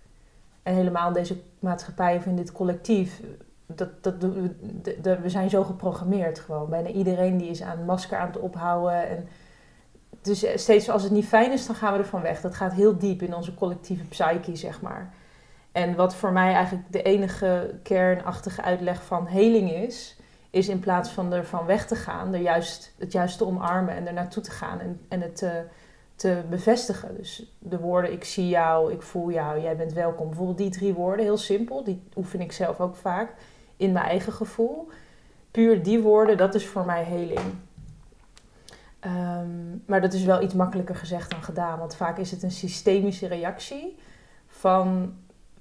En 0.62 0.75
helemaal 0.75 1.07
in 1.07 1.12
deze 1.12 1.40
maatschappij 1.59 2.16
of 2.16 2.26
in 2.26 2.37
dit 2.37 2.52
collectief 2.52 3.21
dat, 3.75 4.03
dat, 4.03 5.19
we 5.21 5.29
zijn 5.29 5.50
zo 5.50 5.65
geprogrammeerd 5.65 6.39
gewoon. 6.39 6.69
Bijna 6.69 6.89
iedereen 6.89 7.37
die 7.37 7.50
is 7.50 7.62
aan 7.62 7.85
masker 7.85 8.19
aan 8.19 8.27
het 8.27 8.39
ophouden. 8.39 9.09
En 9.09 9.29
dus 10.23 10.47
steeds 10.55 10.91
als 10.91 11.03
het 11.03 11.12
niet 11.12 11.27
fijn 11.27 11.53
is, 11.53 11.67
dan 11.67 11.77
gaan 11.77 11.93
we 11.93 11.99
ervan 11.99 12.23
weg. 12.23 12.41
Dat 12.41 12.55
gaat 12.55 12.73
heel 12.73 12.99
diep 12.99 13.23
in 13.23 13.35
onze 13.35 13.55
collectieve 13.55 14.05
psyche, 14.05 14.57
zeg 14.57 14.81
maar. 14.81 15.15
En 15.73 15.95
wat 15.95 16.15
voor 16.15 16.33
mij 16.33 16.55
eigenlijk 16.55 16.93
de 16.93 17.03
enige 17.03 17.75
kernachtige 17.83 18.62
uitleg 18.62 19.05
van 19.05 19.27
heling 19.27 19.73
is, 19.73 20.17
is 20.50 20.69
in 20.69 20.81
plaats 20.81 21.11
van 21.11 21.33
ervan 21.33 21.67
weg 21.67 21.87
te 21.87 21.97
gaan, 21.97 22.35
er 22.35 22.41
juist, 22.41 22.95
het 22.99 23.12
juist 23.12 23.39
te 23.39 23.47
omarmen 23.47 23.95
en 23.95 24.07
er 24.07 24.12
naartoe 24.12 24.43
te 24.43 24.50
gaan 24.50 24.81
en, 24.81 25.00
en 25.09 25.21
het 25.21 25.37
te, 25.37 25.65
te 26.15 26.43
bevestigen. 26.49 27.17
Dus 27.17 27.57
de 27.59 27.79
woorden 27.79 28.12
ik 28.12 28.25
zie 28.25 28.49
jou, 28.49 28.93
ik 28.93 29.03
voel 29.03 29.31
jou, 29.31 29.61
jij 29.61 29.77
bent 29.77 29.93
welkom. 29.93 30.27
Bijvoorbeeld 30.27 30.59
die 30.59 30.71
drie 30.71 30.95
woorden, 30.95 31.25
heel 31.25 31.39
simpel, 31.39 31.85
die 31.85 32.03
oefen 32.17 32.41
ik 32.41 32.53
zelf 32.53 32.81
ook 32.81 32.97
vaak 32.97 33.33
in 33.81 33.93
mijn 33.93 34.05
eigen 34.05 34.33
gevoel. 34.33 34.89
Puur 35.51 35.83
die 35.83 36.01
woorden, 36.01 36.37
dat 36.37 36.55
is 36.55 36.67
voor 36.67 36.85
mij 36.85 37.05
heling. 37.05 37.55
Ehm, 39.01 39.77
maar 39.87 40.01
dat 40.01 40.13
is 40.13 40.25
wel 40.25 40.43
iets 40.43 40.55
makkelijker 40.55 40.95
gezegd 40.95 41.31
dan 41.31 41.43
gedaan. 41.43 41.79
Want 41.79 41.97
vaak 41.97 42.19
is 42.19 42.31
het 42.31 42.43
een 42.43 42.51
systemische 42.51 43.27
reactie 43.27 43.99
van 44.47 45.15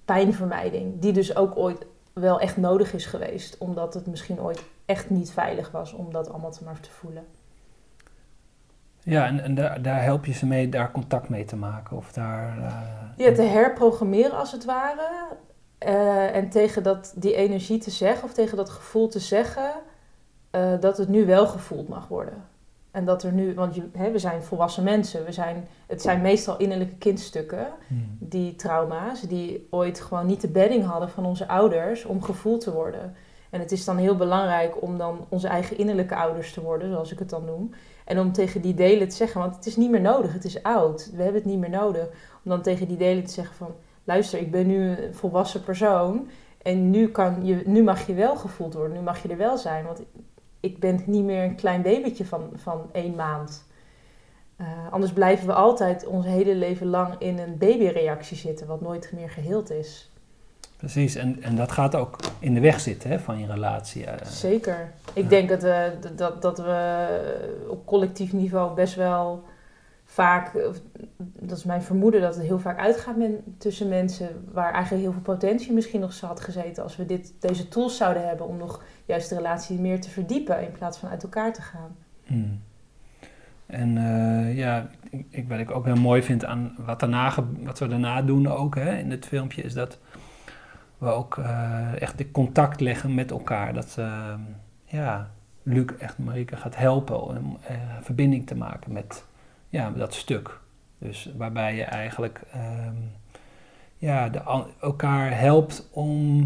pijnvermijding. 0.05 0.99
Die 0.99 1.11
dus 1.11 1.35
ook 1.35 1.57
ooit 1.57 1.85
wel 2.13 2.39
echt 2.39 2.57
nodig 2.57 2.93
is 2.93 3.05
geweest. 3.05 3.57
Omdat 3.57 3.93
het 3.93 4.07
misschien 4.07 4.41
ooit 4.41 4.63
echt 4.85 5.09
niet 5.09 5.31
veilig 5.31 5.71
was 5.71 5.93
om 5.93 6.11
dat 6.11 6.29
allemaal 6.29 6.51
te 6.51 6.63
maar 6.63 6.79
te 6.79 6.89
voelen. 6.89 7.25
Ja, 9.03 9.25
en, 9.25 9.39
en 9.39 9.55
daar, 9.55 9.81
daar, 9.81 10.03
help 10.03 10.25
je 10.25 10.33
ze 10.33 10.45
mee 10.45 10.69
daar 10.69 10.91
contact 10.91 11.29
mee 11.29 11.45
te 11.45 11.55
maken? 11.55 11.97
Of 11.97 12.11
daar, 12.11 12.57
uh, 12.57 13.25
ja, 13.25 13.33
te 13.33 13.41
herprogrammeren 13.41 14.37
als 14.37 14.51
het 14.51 14.65
ware. 14.65 15.37
Uh, 15.87 16.35
en 16.35 16.49
tegen 16.49 16.83
dat, 16.83 17.13
die 17.15 17.35
energie 17.35 17.77
te 17.77 17.91
zeggen 17.91 18.23
of 18.23 18.33
tegen 18.33 18.57
dat 18.57 18.69
gevoel 18.69 19.07
te 19.07 19.19
zeggen 19.19 19.71
uh, 20.51 20.73
dat 20.79 20.97
het 20.97 21.07
nu 21.07 21.25
wel 21.25 21.47
gevoeld 21.47 21.87
mag 21.87 22.07
worden. 22.07 22.43
En 22.91 23.05
dat 23.05 23.23
er 23.23 23.31
nu, 23.31 23.53
want 23.53 23.75
je, 23.75 23.89
hè, 23.97 24.11
we 24.11 24.19
zijn 24.19 24.43
volwassen 24.43 24.83
mensen, 24.83 25.25
we 25.25 25.31
zijn, 25.31 25.67
het 25.87 26.01
zijn 26.01 26.21
meestal 26.21 26.57
innerlijke 26.57 26.95
kindstukken, 26.95 27.67
hmm. 27.87 28.17
die 28.19 28.55
trauma's, 28.55 29.21
die 29.21 29.67
ooit 29.69 29.99
gewoon 29.99 30.25
niet 30.25 30.41
de 30.41 30.47
bedding 30.47 30.85
hadden 30.85 31.09
van 31.09 31.25
onze 31.25 31.47
ouders 31.47 32.05
om 32.05 32.23
gevoeld 32.23 32.61
te 32.61 32.73
worden. 32.73 33.15
En 33.49 33.59
het 33.59 33.71
is 33.71 33.85
dan 33.85 33.97
heel 33.97 34.15
belangrijk 34.15 34.81
om 34.81 34.97
dan 34.97 35.25
onze 35.29 35.47
eigen 35.47 35.77
innerlijke 35.77 36.15
ouders 36.15 36.53
te 36.53 36.61
worden, 36.61 36.91
zoals 36.91 37.11
ik 37.11 37.19
het 37.19 37.29
dan 37.29 37.45
noem. 37.45 37.73
En 38.05 38.19
om 38.19 38.31
tegen 38.31 38.61
die 38.61 38.73
delen 38.73 39.09
te 39.09 39.15
zeggen, 39.15 39.41
want 39.41 39.55
het 39.55 39.65
is 39.65 39.75
niet 39.75 39.89
meer 39.89 40.01
nodig, 40.01 40.33
het 40.33 40.45
is 40.45 40.63
oud, 40.63 41.09
we 41.15 41.21
hebben 41.21 41.41
het 41.41 41.51
niet 41.51 41.59
meer 41.59 41.69
nodig. 41.69 42.07
Om 42.43 42.51
dan 42.51 42.61
tegen 42.61 42.87
die 42.87 42.97
delen 42.97 43.23
te 43.23 43.31
zeggen 43.31 43.55
van, 43.55 43.75
luister, 44.09 44.39
ik 44.39 44.51
ben 44.51 44.67
nu 44.67 44.89
een 44.89 45.13
volwassen 45.13 45.63
persoon 45.63 46.29
en 46.61 46.89
nu, 46.89 47.07
kan 47.07 47.45
je, 47.45 47.61
nu 47.65 47.83
mag 47.83 48.07
je 48.07 48.13
wel 48.13 48.35
gevoeld 48.35 48.73
worden, 48.73 48.97
nu 48.97 49.03
mag 49.03 49.21
je 49.21 49.29
er 49.29 49.37
wel 49.37 49.57
zijn. 49.57 49.85
Want 49.85 50.01
ik 50.59 50.79
ben 50.79 51.03
niet 51.05 51.23
meer 51.23 51.43
een 51.43 51.55
klein 51.55 51.81
babytje 51.81 52.25
van, 52.25 52.49
van 52.55 52.89
één 52.91 53.15
maand. 53.15 53.67
Uh, 54.61 54.67
anders 54.91 55.13
blijven 55.13 55.47
we 55.47 55.53
altijd 55.53 56.05
ons 56.05 56.25
hele 56.25 56.55
leven 56.55 56.87
lang 56.87 57.15
in 57.19 57.39
een 57.39 57.57
babyreactie 57.57 58.37
zitten, 58.37 58.67
wat 58.67 58.81
nooit 58.81 59.11
meer 59.15 59.29
geheeld 59.29 59.69
is. 59.71 60.11
Precies, 60.77 61.15
en, 61.15 61.41
en 61.41 61.55
dat 61.55 61.71
gaat 61.71 61.95
ook 61.95 62.19
in 62.39 62.53
de 62.53 62.59
weg 62.59 62.79
zitten 62.79 63.09
hè, 63.09 63.19
van 63.19 63.39
je 63.39 63.45
relatie. 63.45 64.03
Uh, 64.05 64.13
Zeker. 64.23 64.91
Ik 65.13 65.29
denk 65.29 65.49
dat 65.49 65.61
we, 65.61 65.91
dat, 66.15 66.41
dat 66.41 66.57
we 66.57 67.65
op 67.69 67.85
collectief 67.85 68.33
niveau 68.33 68.73
best 68.73 68.95
wel 68.95 69.43
vaak, 70.11 70.51
dat 71.17 71.57
is 71.57 71.63
mijn 71.63 71.81
vermoeden, 71.81 72.21
dat 72.21 72.35
het 72.35 72.45
heel 72.45 72.59
vaak 72.59 72.79
uitgaat 72.79 73.17
men, 73.17 73.43
tussen 73.57 73.89
mensen 73.89 74.45
waar 74.51 74.73
eigenlijk 74.73 75.03
heel 75.03 75.11
veel 75.11 75.21
potentie 75.21 75.73
misschien 75.73 75.99
nog 75.99 76.19
had 76.19 76.39
gezeten 76.39 76.83
als 76.83 76.95
we 76.95 77.05
dit, 77.05 77.33
deze 77.39 77.67
tools 77.67 77.97
zouden 77.97 78.27
hebben 78.27 78.47
om 78.47 78.57
nog 78.57 78.83
juist 79.05 79.29
de 79.29 79.35
relatie 79.35 79.79
meer 79.79 80.01
te 80.01 80.09
verdiepen 80.09 80.63
in 80.63 80.71
plaats 80.71 80.97
van 80.97 81.09
uit 81.09 81.23
elkaar 81.23 81.53
te 81.53 81.61
gaan. 81.61 81.95
Hmm. 82.25 82.61
En 83.65 83.95
uh, 83.95 84.57
ja, 84.57 84.89
ik, 85.29 85.47
wat 85.47 85.59
ik 85.59 85.71
ook 85.71 85.85
heel 85.85 85.95
mooi 85.95 86.23
vind 86.23 86.45
aan 86.45 86.75
wat, 86.85 86.99
daarna, 86.99 87.33
wat 87.63 87.79
we 87.79 87.87
daarna 87.87 88.21
doen 88.21 88.47
ook 88.47 88.75
hè, 88.75 88.97
in 88.97 89.11
het 89.11 89.25
filmpje, 89.25 89.61
is 89.61 89.73
dat 89.73 89.99
we 90.97 91.07
ook 91.07 91.37
uh, 91.37 92.01
echt 92.01 92.17
de 92.17 92.31
contact 92.31 92.79
leggen 92.79 93.13
met 93.13 93.31
elkaar. 93.31 93.73
Dat 93.73 93.95
uh, 93.99 94.33
ja, 94.85 95.29
Luc 95.63 95.85
echt 95.99 96.17
Marike 96.17 96.55
gaat 96.55 96.75
helpen 96.75 97.21
om 97.21 97.57
verbinding 98.01 98.47
te 98.47 98.55
maken 98.55 98.93
met 98.93 99.27
ja, 99.69 99.91
dat 99.91 100.13
stuk. 100.13 100.59
Dus 100.97 101.31
waarbij 101.37 101.75
je 101.75 101.83
eigenlijk 101.83 102.41
um, 102.55 103.11
ja, 103.97 104.29
de, 104.29 104.65
elkaar 104.81 105.39
helpt 105.39 105.87
om 105.91 106.39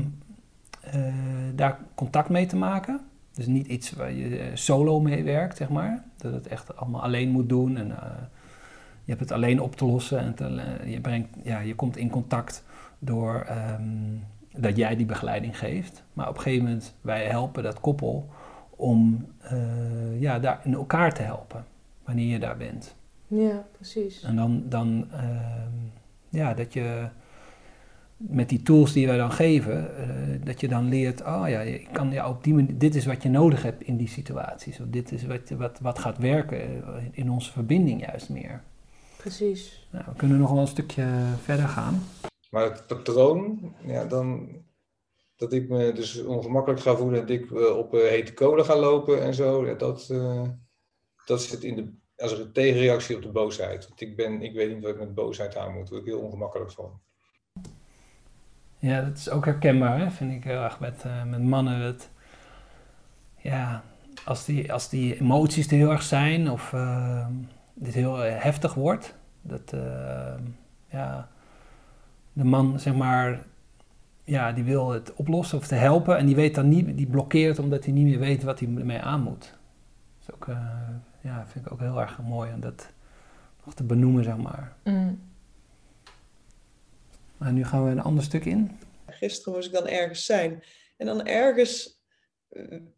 uh, 0.96 1.14
daar 1.56 1.80
contact 1.96 2.30
mee 2.30 2.46
te 2.46 2.56
maken. 2.56 3.02
Dus 3.34 3.46
niet 3.46 3.68
iets 3.68 3.92
waar 3.92 4.12
je 4.12 4.38
eh, 4.38 4.48
solo 4.54 5.00
mee 5.00 5.24
werkt, 5.24 5.58
zeg 5.58 5.70
maar. 5.70 6.04
Dat 6.18 6.34
het 6.34 6.48
echt 6.48 6.78
allemaal 6.78 7.02
alleen 7.02 7.30
moet 7.30 7.50
doen 7.50 7.78
en 7.78 7.88
uh, 7.88 7.98
je 9.04 9.12
hebt 9.12 9.20
het 9.20 9.32
alleen 9.32 9.62
op 9.62 9.76
te 9.76 9.86
lossen. 9.86 10.20
En 10.38 10.90
je, 10.90 11.02
brengt, 11.02 11.30
ja, 11.44 11.60
je 11.60 11.76
komt 11.76 11.98
in 11.98 12.10
contact 12.10 12.64
door 13.00 13.48
um, 13.80 14.24
dat 14.58 14.78
jij 14.78 14.96
die 14.96 15.06
begeleiding 15.06 15.58
geeft. 15.58 16.04
Maar 16.14 16.30
op 16.30 16.36
een 16.36 16.42
gegeven 16.42 16.66
moment, 16.66 16.96
wij 17.02 17.26
helpen 17.26 17.64
dat 17.64 17.80
koppel 17.80 18.30
om 18.70 19.26
ja, 20.20 20.40
daar 20.40 20.60
in 20.64 20.74
elkaar 20.74 21.14
te 21.14 21.22
helpen, 21.22 21.66
wanneer 22.04 22.28
je 22.28 22.40
daar 22.40 22.58
bent. 22.58 22.96
Ja, 23.34 23.68
precies. 23.72 24.24
En 24.24 24.36
dan, 24.36 24.64
dan 24.70 25.08
uh, 25.12 25.66
ja, 26.30 26.54
dat 26.54 26.74
je 26.74 27.08
met 28.18 28.50
die 28.50 28.62
tools 28.62 28.94
die 28.94 29.08
wij 29.08 29.18
dan 29.18 29.32
geven, 29.32 29.92
uh, 30.00 30.46
dat 30.46 30.60
je 30.60 30.68
dan 30.68 30.90
leert, 30.90 31.22
oh 31.22 31.44
ja, 31.48 31.60
ik 31.62 31.88
kan 31.92 32.12
ja, 32.12 32.30
op 32.30 32.44
die 32.44 32.54
manier, 32.54 32.78
dit 32.78 32.96
is 32.96 33.06
wat 33.06 33.24
je 33.24 33.30
nodig 33.30 33.64
hebt 33.64 33.84
in 33.84 33.98
die 33.98 34.08
situaties. 34.08 34.80
Of 34.80 34.88
dit 34.88 35.12
is 35.12 35.26
wat, 35.26 35.50
wat, 35.50 35.80
wat 35.80 36.00
gaat 36.00 36.18
werken 36.18 36.84
in 37.12 37.32
onze 37.32 37.52
verbinding 37.52 38.06
juist 38.06 38.30
meer. 38.30 38.64
Precies. 39.18 39.88
Nou, 39.92 40.06
we 40.08 40.16
kunnen 40.16 40.38
nog 40.38 40.52
wel 40.52 40.60
een 40.60 40.68
stukje 40.68 41.08
verder 41.42 41.68
gaan. 41.68 42.04
Maar 42.50 42.64
het 42.64 42.88
patroon, 42.88 43.74
ja, 43.86 44.06
dan 44.06 44.50
dat 45.36 45.54
ik 45.54 45.70
me 45.70 45.92
dus 45.92 46.24
ongemakkelijk 46.24 46.82
ga 46.82 46.96
voelen 46.96 47.20
en 47.20 47.28
dat 47.28 47.36
ik 47.36 47.50
uh, 47.50 47.78
op 47.78 47.94
uh, 47.94 48.02
hete 48.02 48.34
kolen 48.34 48.66
ga 48.66 48.80
lopen 48.80 49.24
en 49.24 49.34
zo, 49.34 49.66
ja, 49.66 49.74
dat, 49.74 50.10
uh, 50.12 50.42
dat 51.26 51.42
zit 51.42 51.64
in 51.64 51.76
de 51.76 51.94
als 52.32 52.40
een 52.40 52.52
tegenreactie 52.52 53.16
op 53.16 53.22
de 53.22 53.30
boosheid. 53.32 53.88
Want 53.88 54.02
ik, 54.02 54.16
ben, 54.16 54.42
ik 54.42 54.54
weet 54.54 54.74
niet 54.74 54.84
wat 54.84 54.94
ik 54.94 55.00
met 55.00 55.16
boosheid 55.16 55.58
aan 55.58 55.74
moet. 55.74 55.82
Daar 55.82 55.90
word 55.90 56.02
ik 56.02 56.08
heel 56.08 56.20
ongemakkelijk 56.20 56.72
van. 56.72 57.00
Ja, 58.80 59.02
dat 59.02 59.18
is 59.18 59.30
ook 59.30 59.46
herkenbaar, 59.46 60.00
hè? 60.00 60.12
vind 60.12 60.34
ik 60.34 60.44
heel 60.44 60.62
erg 60.62 60.80
met, 60.80 61.04
uh, 61.06 61.24
met 61.24 61.44
mannen. 61.44 61.82
Dat, 61.82 62.10
ja, 63.38 63.84
als 64.26 64.46
die, 64.46 64.74
als 64.74 64.90
die 64.90 65.20
emoties 65.20 65.68
er 65.68 65.78
heel 65.78 65.92
erg 65.92 66.04
zijn 66.04 66.52
of 66.52 66.72
uh, 66.72 67.28
dit 67.74 67.94
heel 67.94 68.18
heftig 68.18 68.74
wordt, 68.74 69.16
dat 69.42 69.74
uh, 69.74 70.34
ja, 70.90 71.30
de 72.34 72.44
man 72.44 72.80
zeg 72.80 72.94
maar, 72.94 73.46
ja, 74.24 74.52
die 74.52 74.64
wil 74.64 74.90
het 74.90 75.14
oplossen 75.14 75.58
of 75.58 75.68
te 75.68 75.76
helpen 75.76 76.18
en 76.18 76.26
die 76.26 76.36
weet 76.36 76.56
dan 76.56 76.68
niet, 76.70 76.98
die 76.98 77.08
blokkeert 77.08 77.60
omdat 77.60 77.84
hij 77.84 77.94
niet 77.94 78.06
meer 78.06 78.20
weet 78.20 78.44
wat 78.44 78.60
hij 78.60 78.76
ermee 78.78 79.02
aan 79.02 79.22
moet. 79.22 79.58
Dat 80.20 80.28
is 80.28 80.34
ook 80.34 80.48
ja, 81.24 81.48
vind 81.48 81.66
ik 81.66 81.72
ook 81.72 81.80
heel 81.80 82.00
erg 82.00 82.20
mooi 82.22 82.54
om 82.54 82.60
dat 82.60 82.88
nog 83.66 83.74
te 83.74 83.84
benoemen, 83.84 84.24
zeg 84.24 84.38
maar. 84.38 84.76
Mm. 84.84 85.32
Maar 87.38 87.54
nu 87.54 87.66
gaan 87.66 87.84
we 87.84 87.92
een 87.92 88.02
ander 88.02 88.24
stuk 88.24 88.46
in. 88.46 88.80
Gisteren 89.08 89.54
moest 89.54 89.68
ik 89.68 89.74
dan 89.74 89.88
ergens 89.88 90.26
zijn. 90.26 90.64
En 90.98 91.06
dan 91.06 91.26
ergens 91.26 92.02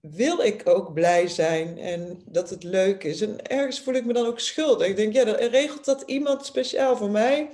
wil 0.01 0.39
ik 0.39 0.62
ook 0.70 0.94
blij 0.94 1.27
zijn 1.27 1.77
en 1.77 2.22
dat 2.25 2.50
het 2.50 2.63
leuk 2.63 3.03
is. 3.03 3.22
En 3.22 3.46
ergens 3.46 3.82
voel 3.82 3.94
ik 3.94 4.05
me 4.05 4.13
dan 4.13 4.25
ook 4.25 4.39
schuldig. 4.39 4.88
Ik 4.88 4.96
denk, 4.96 5.13
ja, 5.13 5.24
dan 5.24 5.36
regelt 5.36 5.86
dat 5.86 6.01
iemand 6.01 6.46
speciaal 6.46 6.98
voor 6.98 7.10
mij. 7.10 7.50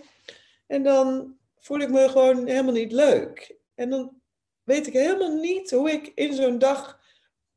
En 0.68 0.84
dan 0.84 1.36
voel 1.58 1.80
ik 1.80 1.90
me 1.90 2.10
gewoon 2.10 2.48
helemaal 2.48 2.74
niet 2.74 2.92
leuk. 2.92 3.56
En 3.76 3.90
dan 3.90 4.22
weet 4.64 4.88
ik 4.88 4.94
helemaal 4.94 5.36
niet 5.36 5.72
hoe 5.72 5.92
ik 5.92 6.12
in 6.16 6.34
zo'n 6.34 6.60
dag 6.60 7.00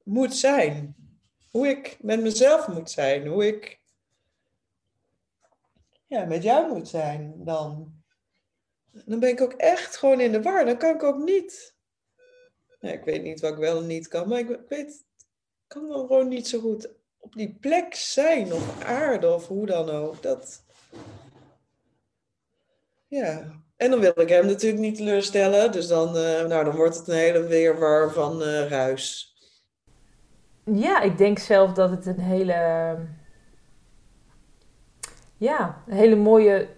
moet 0.03 0.35
zijn 0.35 1.04
hoe 1.55 1.69
ik 1.69 1.97
met 2.01 2.21
mezelf 2.21 2.69
moet 2.69 2.91
zijn, 2.91 3.27
hoe 3.27 3.47
ik 3.47 3.81
ja, 6.07 6.25
met 6.25 6.43
jou 6.43 6.73
moet 6.73 6.89
zijn 6.89 7.35
dan. 7.37 7.93
Dan 9.05 9.21
ben 9.21 9.29
ik 9.29 9.41
ook 9.41 9.53
echt 9.53 9.97
gewoon 9.97 10.21
in 10.21 10.33
de 10.33 10.43
war. 10.43 10.65
Dan 10.65 10.77
kan 10.77 10.95
ik 10.95 11.03
ook 11.03 11.19
niet. 11.19 11.75
Ja, 12.81 12.91
ik 12.91 13.05
weet 13.05 13.23
niet 13.23 13.41
wat 13.41 13.53
ik 13.53 13.59
wel 13.59 13.79
en 13.79 13.87
niet 13.87 14.09
kan, 14.09 14.29
maar 14.29 14.39
ik 14.39 15.03
kan 15.67 15.89
dan 15.89 16.07
gewoon 16.07 16.29
niet 16.29 16.49
zo 16.49 16.61
goed 16.61 16.91
op 17.19 17.35
die 17.35 17.57
plek 17.61 17.95
zijn 17.95 18.53
of 18.53 18.85
aarde 18.85 19.35
of 19.35 19.47
hoe 19.47 19.67
dan 19.67 19.91
ook. 19.91 20.23
Dat. 20.23 20.65
Ja. 23.07 23.63
En 23.77 23.91
dan 23.91 24.01
wil 24.01 24.21
ik 24.21 24.29
hem 24.29 24.47
natuurlijk 24.47 24.81
niet 24.83 24.97
teleurstellen, 24.97 25.73
dus 25.73 25.87
dan, 25.87 26.09
uh, 26.17 26.45
nou, 26.45 26.65
dan 26.65 26.77
wordt 26.77 26.97
het 26.97 27.09
een 27.09 27.15
hele 27.15 27.43
weerwar 27.43 28.13
van 28.13 28.43
uh, 28.43 28.69
ruis. 28.69 29.34
Ja, 30.65 31.01
ik 31.01 31.19
denk 31.19 31.39
zelf 31.39 31.73
dat 31.73 31.91
het 31.91 32.07
een 32.07 32.21
hele, 32.21 32.99
ja, 35.37 35.83
een 35.87 35.97
hele 35.97 36.17
mooie 36.17 36.69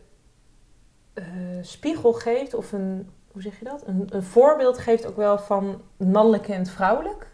uh, 1.15 1.25
spiegel 1.61 2.13
geeft. 2.13 2.55
Of 2.55 2.73
een, 2.73 3.11
hoe 3.33 3.43
zeg 3.43 3.59
je 3.59 3.65
dat? 3.65 3.87
Een, 3.87 4.07
een 4.11 4.23
voorbeeld 4.23 4.79
geeft 4.79 5.07
ook 5.07 5.17
wel 5.17 5.39
van 5.39 5.83
mannelijk 5.97 6.49
en 6.49 6.67
vrouwelijk. 6.67 7.31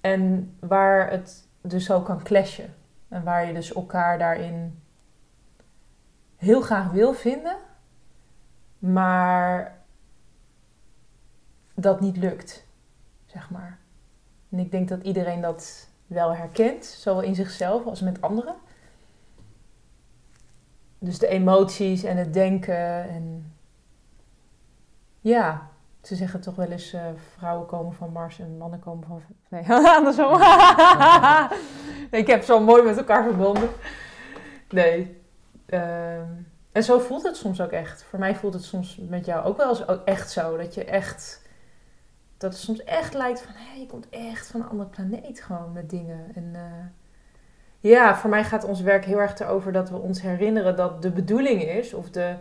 En 0.00 0.54
waar 0.60 1.10
het 1.10 1.48
dus 1.60 1.90
ook 1.90 2.04
kan 2.04 2.22
clashen. 2.22 2.74
En 3.08 3.24
waar 3.24 3.46
je 3.46 3.52
dus 3.52 3.72
elkaar 3.72 4.18
daarin 4.18 4.82
heel 6.36 6.60
graag 6.60 6.90
wil 6.90 7.12
vinden. 7.12 7.56
Maar 8.78 9.78
dat 11.74 12.00
niet 12.00 12.16
lukt, 12.16 12.66
zeg 13.26 13.50
maar. 13.50 13.78
En 14.50 14.58
ik 14.58 14.70
denk 14.70 14.88
dat 14.88 15.02
iedereen 15.02 15.40
dat 15.40 15.88
wel 16.06 16.34
herkent, 16.34 16.84
zowel 16.84 17.22
in 17.22 17.34
zichzelf 17.34 17.86
als 17.86 18.00
met 18.00 18.20
anderen. 18.20 18.54
Dus 20.98 21.18
de 21.18 21.28
emoties 21.28 22.02
en 22.02 22.16
het 22.16 22.32
denken 22.32 23.08
en 23.08 23.52
ja, 25.20 25.68
ze 26.02 26.14
zeggen 26.14 26.40
toch 26.40 26.54
wel 26.54 26.70
eens, 26.70 26.92
eh, 26.92 27.02
vrouwen 27.36 27.66
komen 27.66 27.92
van 27.92 28.12
Mars 28.12 28.38
en 28.38 28.56
mannen 28.56 28.78
komen 28.78 29.06
van... 29.06 29.22
Nee, 29.48 29.62
andersom. 29.96 30.32
ik 32.20 32.26
heb 32.26 32.42
ze 32.42 32.52
al 32.52 32.62
mooi 32.62 32.82
met 32.82 32.96
elkaar 32.96 33.22
verbonden. 33.22 33.68
Nee. 34.68 35.20
Ehm, 35.66 36.26
en 36.72 36.82
zo 36.82 36.98
voelt 36.98 37.22
het 37.22 37.36
soms 37.36 37.60
ook 37.60 37.70
echt. 37.70 38.02
Voor 38.02 38.18
mij 38.18 38.34
voelt 38.34 38.54
het 38.54 38.64
soms 38.64 38.98
met 39.08 39.26
jou 39.26 39.44
ook 39.44 39.56
wel 39.56 39.68
eens 39.68 39.84
echt 40.04 40.30
zo. 40.30 40.56
Dat 40.56 40.74
je 40.74 40.84
echt... 40.84 41.46
Dat 42.38 42.52
het 42.52 42.62
soms 42.62 42.84
echt 42.84 43.14
lijkt 43.14 43.42
van... 43.42 43.52
Hé, 43.54 43.80
je 43.80 43.86
komt 43.86 44.08
echt 44.08 44.46
van 44.46 44.60
een 44.60 44.68
andere 44.68 44.88
planeet 44.88 45.40
gewoon 45.40 45.72
met 45.72 45.90
dingen. 45.90 46.30
En... 46.34 46.50
eh, 46.54 46.86
ja, 47.80 48.16
voor 48.16 48.30
mij 48.30 48.44
gaat 48.44 48.64
ons 48.64 48.80
werk 48.80 49.04
heel 49.04 49.18
erg 49.18 49.38
erover 49.38 49.72
dat 49.72 49.90
we 49.90 49.96
ons 49.96 50.22
herinneren 50.22 50.76
dat 50.76 51.02
de 51.02 51.10
bedoeling 51.10 51.62
is, 51.62 51.94
of 51.94 52.10
de 52.10 52.34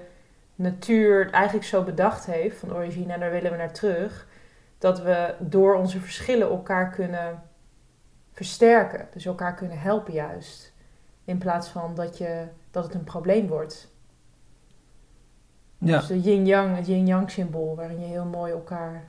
natuur 0.56 1.24
het 1.26 1.34
eigenlijk 1.34 1.66
zo 1.66 1.84
bedacht 1.84 2.26
heeft, 2.26 2.58
van 2.58 2.74
origine, 2.74 3.14
en 3.14 3.20
daar 3.20 3.32
willen 3.32 3.52
we 3.52 3.58
naar 3.58 3.74
terug, 3.74 4.28
dat 4.78 5.02
we 5.02 5.36
door 5.40 5.76
onze 5.76 6.00
verschillen 6.00 6.50
elkaar 6.50 6.90
kunnen 6.90 7.44
versterken. 8.32 9.08
Dus 9.12 9.26
elkaar 9.26 9.54
kunnen 9.56 9.80
helpen 9.80 10.14
juist. 10.14 10.74
In 11.26 11.38
plaats 11.38 11.68
van 11.68 11.96
dat, 11.96 12.18
je, 12.18 12.48
dat 12.72 12.84
het 12.84 12.94
een 12.94 13.04
probleem 13.04 13.48
wordt. 13.48 13.92
Ja. 15.78 15.98
Dus 15.98 16.08
de 16.08 16.22
yin-yang, 16.22 16.76
het 16.76 16.88
yin-yang 16.88 17.32
symbool, 17.32 17.76
waarin 17.76 18.00
je 18.00 18.06
heel 18.06 18.26
mooi 18.26 18.52
elkaar 18.52 19.04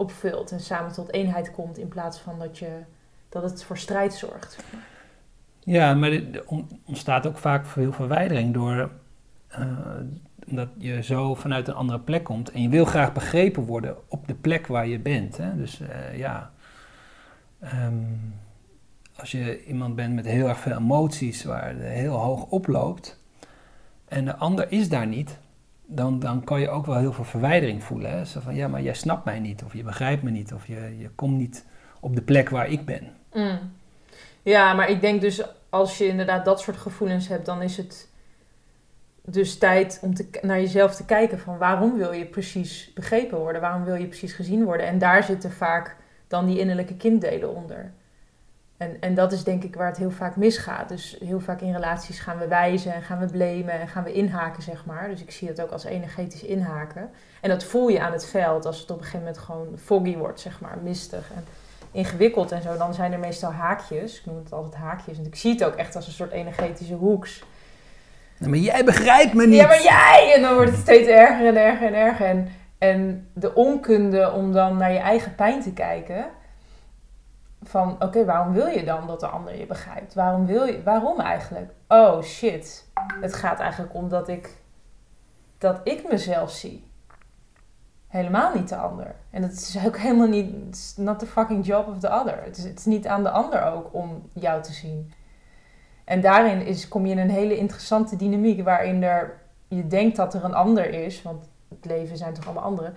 opvult 0.00 0.52
en 0.52 0.60
samen 0.60 0.92
tot 0.92 1.12
eenheid 1.12 1.50
komt, 1.50 1.78
in 1.78 1.88
plaats 1.88 2.18
van 2.18 2.38
dat, 2.38 2.58
je, 2.58 2.70
dat 3.28 3.42
het 3.42 3.64
voor 3.64 3.78
strijd 3.78 4.14
zorgt. 4.14 4.58
Ja, 5.58 5.94
maar 5.94 6.10
er 6.10 6.44
ontstaat 6.84 7.26
ook 7.26 7.38
vaak 7.38 7.66
veel 7.66 7.92
verwijdering 7.92 8.54
door 8.54 8.90
eh, 9.48 9.66
omdat 10.48 10.68
je 10.78 11.02
zo 11.02 11.34
vanuit 11.34 11.68
een 11.68 11.74
andere 11.74 12.00
plek 12.00 12.24
komt 12.24 12.50
en 12.50 12.62
je 12.62 12.68
wil 12.68 12.84
graag 12.84 13.12
begrepen 13.12 13.62
worden 13.62 13.96
op 14.08 14.28
de 14.28 14.34
plek 14.34 14.66
waar 14.66 14.86
je 14.86 14.98
bent. 14.98 15.36
Hè? 15.36 15.56
Dus 15.56 15.80
eh, 15.80 16.18
ja, 16.18 16.50
ehm, 17.60 18.04
als 19.16 19.30
je 19.30 19.64
iemand 19.64 19.96
bent 19.96 20.14
met 20.14 20.24
heel 20.24 20.48
erg 20.48 20.58
veel 20.58 20.76
emoties 20.76 21.44
waar 21.44 21.74
heel 21.74 22.14
hoog 22.14 22.44
oploopt 22.44 23.20
en 24.08 24.24
de 24.24 24.36
ander 24.36 24.72
is 24.72 24.88
daar 24.88 25.06
niet, 25.06 25.38
dan, 25.92 26.18
dan 26.18 26.44
kan 26.44 26.60
je 26.60 26.68
ook 26.68 26.86
wel 26.86 26.96
heel 26.96 27.12
veel 27.12 27.24
verwijdering 27.24 27.84
voelen. 27.84 28.10
Hè? 28.10 28.24
Zo 28.24 28.40
van 28.40 28.54
ja, 28.54 28.68
maar 28.68 28.82
jij 28.82 28.94
snapt 28.94 29.24
mij 29.24 29.38
niet 29.38 29.62
of 29.64 29.74
je 29.74 29.82
begrijpt 29.82 30.22
me 30.22 30.30
niet 30.30 30.52
of 30.52 30.66
je, 30.66 30.94
je 30.98 31.10
komt 31.14 31.36
niet 31.36 31.64
op 32.00 32.14
de 32.14 32.22
plek 32.22 32.48
waar 32.48 32.68
ik 32.68 32.84
ben. 32.84 33.12
Mm. 33.32 33.58
Ja, 34.42 34.72
maar 34.72 34.90
ik 34.90 35.00
denk 35.00 35.20
dus 35.20 35.42
als 35.68 35.98
je 35.98 36.06
inderdaad 36.06 36.44
dat 36.44 36.60
soort 36.60 36.76
gevoelens 36.76 37.28
hebt, 37.28 37.46
dan 37.46 37.62
is 37.62 37.76
het 37.76 38.08
dus 39.24 39.58
tijd 39.58 39.98
om 40.02 40.14
te, 40.14 40.28
naar 40.42 40.60
jezelf 40.60 40.94
te 40.94 41.04
kijken 41.04 41.38
van 41.38 41.58
waarom 41.58 41.96
wil 41.96 42.12
je 42.12 42.26
precies 42.26 42.92
begrepen 42.94 43.38
worden, 43.38 43.60
waarom 43.60 43.84
wil 43.84 43.94
je 43.94 44.06
precies 44.06 44.32
gezien 44.32 44.64
worden. 44.64 44.86
En 44.86 44.98
daar 44.98 45.22
zitten 45.22 45.52
vaak 45.52 45.96
dan 46.28 46.46
die 46.46 46.58
innerlijke 46.58 46.96
kinddelen 46.96 47.54
onder. 47.54 47.92
En, 48.80 48.96
en 49.00 49.14
dat 49.14 49.32
is 49.32 49.44
denk 49.44 49.64
ik 49.64 49.74
waar 49.74 49.86
het 49.86 49.96
heel 49.96 50.10
vaak 50.10 50.36
misgaat. 50.36 50.88
Dus 50.88 51.16
heel 51.24 51.40
vaak 51.40 51.60
in 51.60 51.72
relaties 51.72 52.20
gaan 52.20 52.38
we 52.38 52.48
wijzen 52.48 52.94
en 52.94 53.02
gaan 53.02 53.18
we 53.18 53.26
blamen 53.26 53.80
en 53.80 53.88
gaan 53.88 54.04
we 54.04 54.12
inhaken, 54.12 54.62
zeg 54.62 54.84
maar. 54.84 55.08
Dus 55.08 55.20
ik 55.20 55.30
zie 55.30 55.48
het 55.48 55.62
ook 55.62 55.70
als 55.70 55.84
energetisch 55.84 56.42
inhaken. 56.42 57.10
En 57.40 57.48
dat 57.48 57.64
voel 57.64 57.88
je 57.88 58.00
aan 58.00 58.12
het 58.12 58.26
veld 58.26 58.66
als 58.66 58.80
het 58.80 58.90
op 58.90 58.96
een 58.96 59.04
gegeven 59.04 59.26
moment 59.26 59.38
gewoon 59.38 59.78
foggy 59.82 60.16
wordt, 60.16 60.40
zeg 60.40 60.60
maar, 60.60 60.78
mistig. 60.82 61.30
En, 61.36 61.44
ingewikkeld 61.92 62.52
en 62.52 62.62
zo, 62.62 62.76
dan 62.76 62.94
zijn 62.94 63.12
er 63.12 63.18
meestal 63.18 63.52
haakjes. 63.52 64.18
Ik 64.18 64.26
noem 64.26 64.36
het 64.36 64.52
altijd 64.52 64.74
haakjes. 64.74 65.18
En 65.18 65.26
ik 65.26 65.36
zie 65.36 65.52
het 65.52 65.64
ook 65.64 65.74
echt 65.74 65.96
als 65.96 66.06
een 66.06 66.12
soort 66.12 66.32
energetische 66.32 66.94
hoeks. 66.94 67.44
Maar 68.38 68.56
jij 68.56 68.84
begrijpt 68.84 69.34
me 69.34 69.46
niet. 69.46 69.60
Ja, 69.60 69.66
maar 69.66 69.82
jij! 69.82 70.32
En 70.36 70.42
dan 70.42 70.54
wordt 70.54 70.70
het 70.70 70.80
steeds 70.80 71.08
erger 71.08 71.46
en 71.46 71.56
erger 71.56 71.86
en 71.86 71.94
erger. 71.94 72.26
En, 72.26 72.52
en 72.78 73.28
de 73.34 73.54
onkunde 73.54 74.32
om 74.32 74.52
dan 74.52 74.76
naar 74.76 74.92
je 74.92 74.98
eigen 74.98 75.34
pijn 75.34 75.62
te 75.62 75.72
kijken. 75.72 76.26
Van, 77.62 77.96
oké, 78.02 78.24
waarom 78.24 78.52
wil 78.52 78.66
je 78.66 78.84
dan 78.84 79.06
dat 79.06 79.20
de 79.20 79.26
ander 79.26 79.58
je 79.58 79.66
begrijpt? 79.66 80.14
Waarom 80.14 80.46
wil 80.46 80.64
je, 80.64 80.82
waarom 80.82 81.20
eigenlijk? 81.20 81.72
Oh, 81.88 82.22
shit. 82.22 82.88
Het 83.20 83.34
gaat 83.34 83.58
eigenlijk 83.58 83.94
om 83.94 84.08
dat 84.08 84.28
ik, 84.28 84.56
dat 85.58 85.80
ik 85.84 86.08
mezelf 86.10 86.50
zie. 86.50 86.88
Helemaal 88.08 88.54
niet 88.54 88.68
de 88.68 88.76
ander. 88.76 89.14
En 89.30 89.42
het 89.42 89.52
is 89.52 89.86
ook 89.86 89.96
helemaal 89.96 90.28
niet, 90.28 90.94
not 90.96 91.18
the 91.18 91.26
fucking 91.26 91.66
job 91.66 91.88
of 91.88 91.98
the 91.98 92.10
other. 92.10 92.42
Het 92.42 92.56
is, 92.56 92.64
het 92.64 92.78
is 92.78 92.84
niet 92.84 93.06
aan 93.06 93.22
de 93.22 93.30
ander 93.30 93.64
ook 93.64 93.94
om 93.94 94.28
jou 94.32 94.62
te 94.62 94.72
zien. 94.72 95.12
En 96.04 96.20
daarin 96.20 96.66
is, 96.66 96.88
kom 96.88 97.06
je 97.06 97.12
in 97.12 97.18
een 97.18 97.30
hele 97.30 97.56
interessante 97.56 98.16
dynamiek 98.16 98.64
waarin 98.64 99.02
er, 99.02 99.40
je 99.68 99.86
denkt 99.86 100.16
dat 100.16 100.34
er 100.34 100.44
een 100.44 100.54
ander 100.54 100.90
is, 100.90 101.22
want 101.22 101.48
het 101.68 101.84
leven 101.84 102.16
zijn 102.16 102.34
toch 102.34 102.44
allemaal 102.44 102.64
anderen. 102.64 102.94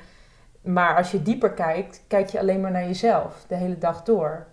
Maar 0.62 0.98
als 0.98 1.12
je 1.12 1.22
dieper 1.22 1.52
kijkt, 1.52 2.04
kijk 2.08 2.30
je 2.30 2.40
alleen 2.40 2.62
maar 2.62 2.72
naar 2.72 2.86
jezelf, 2.86 3.46
de 3.48 3.56
hele 3.56 3.78
dag 3.78 4.04
door. 4.04 4.46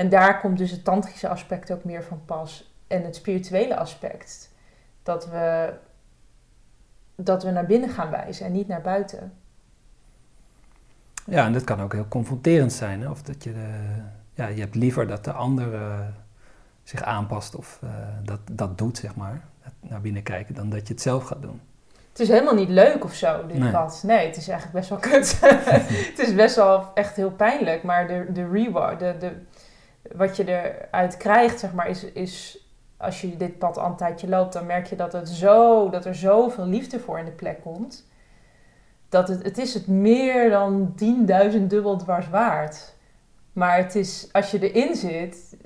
En 0.00 0.08
daar 0.08 0.40
komt 0.40 0.58
dus 0.58 0.70
het 0.70 0.84
tantrische 0.84 1.28
aspect 1.28 1.72
ook 1.72 1.84
meer 1.84 2.02
van 2.02 2.22
pas. 2.24 2.72
En 2.86 3.04
het 3.04 3.16
spirituele 3.16 3.76
aspect. 3.76 4.50
Dat 5.02 5.28
we, 5.28 5.72
dat 7.16 7.42
we 7.42 7.50
naar 7.50 7.66
binnen 7.66 7.88
gaan 7.88 8.10
wijzen 8.10 8.46
en 8.46 8.52
niet 8.52 8.68
naar 8.68 8.80
buiten. 8.80 9.32
Ja, 11.24 11.44
en 11.44 11.52
dat 11.52 11.64
kan 11.64 11.80
ook 11.80 11.92
heel 11.92 12.08
confronterend 12.08 12.72
zijn. 12.72 13.00
Hè? 13.00 13.10
Of 13.10 13.22
dat 13.22 13.44
je, 13.44 13.52
de, 13.52 13.68
ja, 14.34 14.46
je 14.46 14.60
hebt 14.60 14.74
liever 14.74 15.06
dat 15.06 15.24
de 15.24 15.32
ander 15.32 15.72
uh, 15.72 15.98
zich 16.82 17.02
aanpast 17.02 17.54
of 17.54 17.80
uh, 17.84 17.90
dat, 18.22 18.40
dat 18.52 18.78
doet, 18.78 18.98
zeg 18.98 19.14
maar. 19.14 19.40
Naar 19.80 20.00
binnen 20.00 20.22
kijken, 20.22 20.54
dan 20.54 20.70
dat 20.70 20.86
je 20.86 20.92
het 20.92 21.02
zelf 21.02 21.24
gaat 21.24 21.42
doen. 21.42 21.60
Het 22.10 22.20
is 22.20 22.28
helemaal 22.28 22.54
niet 22.54 22.68
leuk 22.68 23.04
of 23.04 23.14
zo, 23.14 23.46
dit 23.46 23.58
Nee. 23.58 23.72
pad. 23.72 24.02
Nee, 24.06 24.26
het 24.26 24.36
is 24.36 24.48
eigenlijk 24.48 24.78
best 24.78 24.88
wel 24.88 24.98
kut. 24.98 25.40
het 26.10 26.18
is 26.18 26.34
best 26.34 26.56
wel 26.56 26.90
echt 26.94 27.16
heel 27.16 27.30
pijnlijk. 27.30 27.82
Maar 27.82 28.06
de, 28.06 28.26
de 28.32 28.48
reward, 28.48 28.98
de, 28.98 29.16
de, 29.18 29.32
wat 30.16 30.36
je 30.36 30.44
eruit 30.46 31.16
krijgt, 31.16 31.58
zeg 31.58 31.72
maar, 31.72 31.88
is, 31.88 32.04
is... 32.04 32.64
Als 32.96 33.20
je 33.20 33.36
dit 33.36 33.58
pad 33.58 33.78
al 33.78 33.86
een 33.86 33.96
tijdje 33.96 34.28
loopt, 34.28 34.52
dan 34.52 34.66
merk 34.66 34.86
je 34.86 34.96
dat, 34.96 35.12
het 35.12 35.28
zo, 35.28 35.90
dat 35.90 36.04
er 36.04 36.14
zoveel 36.14 36.66
liefde 36.66 37.00
voor 37.00 37.18
in 37.18 37.24
de 37.24 37.30
plek 37.30 37.60
komt. 37.62 38.08
Dat 39.08 39.28
het, 39.28 39.42
het 39.42 39.58
is 39.58 39.74
het 39.74 39.86
meer 39.86 40.50
dan 40.50 40.94
10.000 41.52 41.60
dubbel 41.66 41.96
dwars 41.96 42.28
waard. 42.28 42.94
Maar 43.52 43.76
het 43.76 43.94
is, 43.94 44.28
als 44.32 44.50
je 44.50 44.70
erin 44.72 44.94
zit, 44.94 45.56